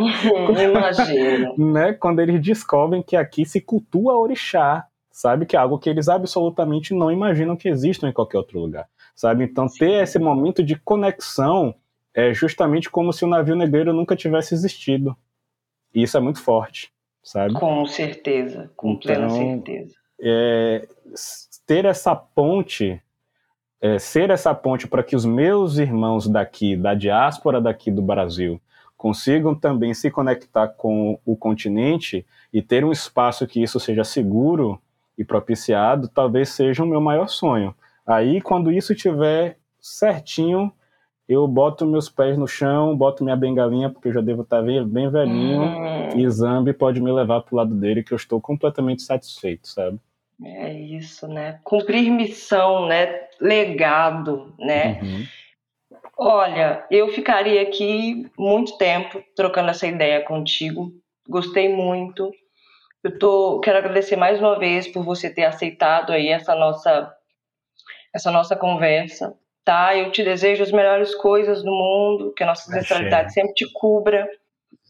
Imagina. 0.69 1.53
né? 1.57 1.93
Quando 1.93 2.19
eles 2.19 2.41
descobrem 2.41 3.01
que 3.01 3.15
aqui 3.15 3.45
se 3.45 3.59
cultua 3.59 4.17
orixá, 4.17 4.85
sabe? 5.11 5.45
Que 5.45 5.55
é 5.55 5.59
algo 5.59 5.79
que 5.79 5.89
eles 5.89 6.07
absolutamente 6.07 6.93
não 6.93 7.11
imaginam 7.11 7.57
que 7.57 7.67
exista 7.67 8.07
em 8.07 8.13
qualquer 8.13 8.37
outro 8.37 8.59
lugar, 8.59 8.87
sabe? 9.15 9.43
Então 9.43 9.67
ter 9.67 10.03
esse 10.03 10.19
momento 10.19 10.63
de 10.63 10.75
conexão 10.77 11.75
é 12.13 12.33
justamente 12.33 12.89
como 12.89 13.13
se 13.13 13.23
o 13.23 13.27
navio 13.27 13.55
negreiro 13.55 13.93
nunca 13.93 14.15
tivesse 14.15 14.53
existido. 14.53 15.15
E 15.93 16.03
isso 16.03 16.17
é 16.17 16.19
muito 16.19 16.41
forte, 16.41 16.91
sabe? 17.23 17.53
Com 17.53 17.85
certeza, 17.85 18.71
com 18.75 18.91
então, 18.91 18.99
plena 18.99 19.29
certeza. 19.29 19.95
É, 20.19 20.87
ter 21.65 21.85
essa 21.85 22.15
ponte, 22.15 23.01
é, 23.81 23.97
ser 23.97 24.29
essa 24.29 24.53
ponte 24.53 24.87
para 24.87 25.03
que 25.03 25.15
os 25.15 25.25
meus 25.25 25.77
irmãos 25.77 26.27
daqui, 26.27 26.75
da 26.75 26.93
diáspora 26.93 27.59
daqui 27.59 27.91
do 27.91 28.01
Brasil, 28.01 28.61
consigam 28.95 29.55
também 29.55 29.93
se 29.93 30.11
conectar 30.11 30.67
com 30.67 31.19
o 31.25 31.35
continente 31.35 32.25
e 32.53 32.61
ter 32.61 32.85
um 32.85 32.91
espaço 32.91 33.47
que 33.47 33.61
isso 33.61 33.79
seja 33.79 34.03
seguro 34.03 34.79
e 35.17 35.23
propiciado, 35.25 36.07
talvez 36.07 36.49
seja 36.49 36.83
o 36.83 36.87
meu 36.87 37.01
maior 37.01 37.27
sonho. 37.27 37.73
Aí, 38.05 38.39
quando 38.41 38.71
isso 38.71 38.93
estiver 38.93 39.57
certinho, 39.79 40.71
eu 41.27 41.47
boto 41.47 41.85
meus 41.85 42.09
pés 42.09 42.37
no 42.37 42.47
chão, 42.47 42.95
boto 42.95 43.23
minha 43.23 43.35
bengalinha, 43.35 43.89
porque 43.89 44.09
eu 44.09 44.13
já 44.13 44.21
devo 44.21 44.41
estar 44.41 44.61
bem, 44.61 44.85
bem 44.85 45.09
velhinho, 45.09 45.61
hum. 45.61 46.19
e 46.19 46.29
Zambi 46.29 46.73
pode 46.73 47.01
me 47.01 47.11
levar 47.11 47.41
pro 47.41 47.55
lado 47.55 47.73
dele, 47.73 48.03
que 48.03 48.11
eu 48.11 48.17
estou 48.17 48.41
completamente 48.41 49.01
satisfeito, 49.01 49.67
sabe? 49.67 49.99
É 50.43 50.73
isso, 50.73 51.27
né? 51.27 51.59
Cumprir 51.63 52.09
missão, 52.09 52.87
né? 52.87 53.27
Legado, 53.39 54.53
né? 54.59 54.99
Uhum. 55.01 55.25
Olha, 56.17 56.85
eu 56.89 57.09
ficaria 57.09 57.61
aqui 57.61 58.29
muito 58.37 58.77
tempo 58.77 59.23
trocando 59.35 59.69
essa 59.69 59.87
ideia 59.87 60.23
contigo. 60.23 60.91
Gostei 61.27 61.69
muito. 61.69 62.31
Eu 63.03 63.17
tô, 63.17 63.59
quero 63.59 63.77
agradecer 63.77 64.15
mais 64.15 64.39
uma 64.39 64.57
vez 64.57 64.87
por 64.87 65.03
você 65.03 65.29
ter 65.29 65.45
aceitado 65.45 66.11
aí 66.11 66.27
essa 66.27 66.55
nossa 66.55 67.15
essa 68.13 68.29
nossa 68.29 68.55
conversa 68.55 69.33
tá? 69.63 69.95
Eu 69.95 70.11
te 70.11 70.23
desejo 70.23 70.63
as 70.63 70.71
melhores 70.71 71.13
coisas 71.15 71.63
do 71.63 71.71
mundo, 71.71 72.33
que 72.35 72.43
a 72.43 72.47
nossa 72.47 72.69
ancestralidade 72.69 73.33
sempre 73.33 73.53
te 73.53 73.71
cubra, 73.73 74.27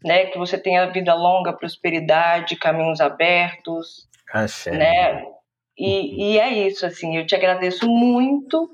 né? 0.04 0.26
Que 0.28 0.38
você 0.38 0.58
tenha 0.58 0.88
vida 0.88 1.14
longa, 1.14 1.54
prosperidade, 1.54 2.56
caminhos 2.56 3.02
abertos, 3.02 4.08
Axé. 4.32 4.72
né? 4.72 5.26
E, 5.78 6.34
e 6.34 6.40
é 6.40 6.50
isso, 6.68 6.86
assim, 6.86 7.18
eu 7.18 7.26
te 7.26 7.36
agradeço 7.36 7.88
muito. 7.88 8.70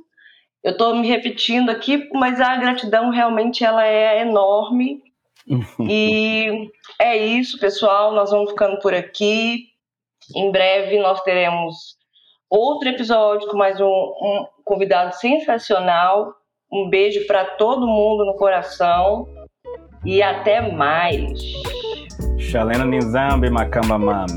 Eu 0.64 0.72
estou 0.72 0.96
me 0.96 1.08
repetindo 1.08 1.70
aqui, 1.70 2.10
mas 2.14 2.42
a 2.42 2.56
gratidão 2.58 3.10
realmente 3.10 3.64
ela 3.64 3.86
é 3.86 4.22
enorme. 4.22 5.02
e 5.80 6.70
é 7.00 7.16
isso, 7.16 7.58
pessoal. 7.60 8.14
Nós 8.14 8.32
vamos 8.32 8.52
ficando 8.52 8.80
por 8.80 8.94
aqui. 8.94 9.70
Em 10.36 10.52
breve 10.52 11.00
nós 11.00 11.22
teremos 11.22 11.97
outro 12.50 12.90
episódio 12.90 13.48
com 13.50 13.58
mais 13.58 13.80
um, 13.80 13.86
um 13.86 14.46
convidado 14.64 15.16
sensacional. 15.16 16.34
Um 16.72 16.90
beijo 16.90 17.26
para 17.28 17.46
todo 17.46 17.88
mundo 17.88 18.26
no 18.26 18.36
coração 18.36 19.28
e 20.06 20.22
até 20.22 20.72
mais. 20.72 21.40
Shalena 22.38 22.86
Nizambi 22.86 23.50
Macamba 23.50 23.98
Mami. 23.98 24.36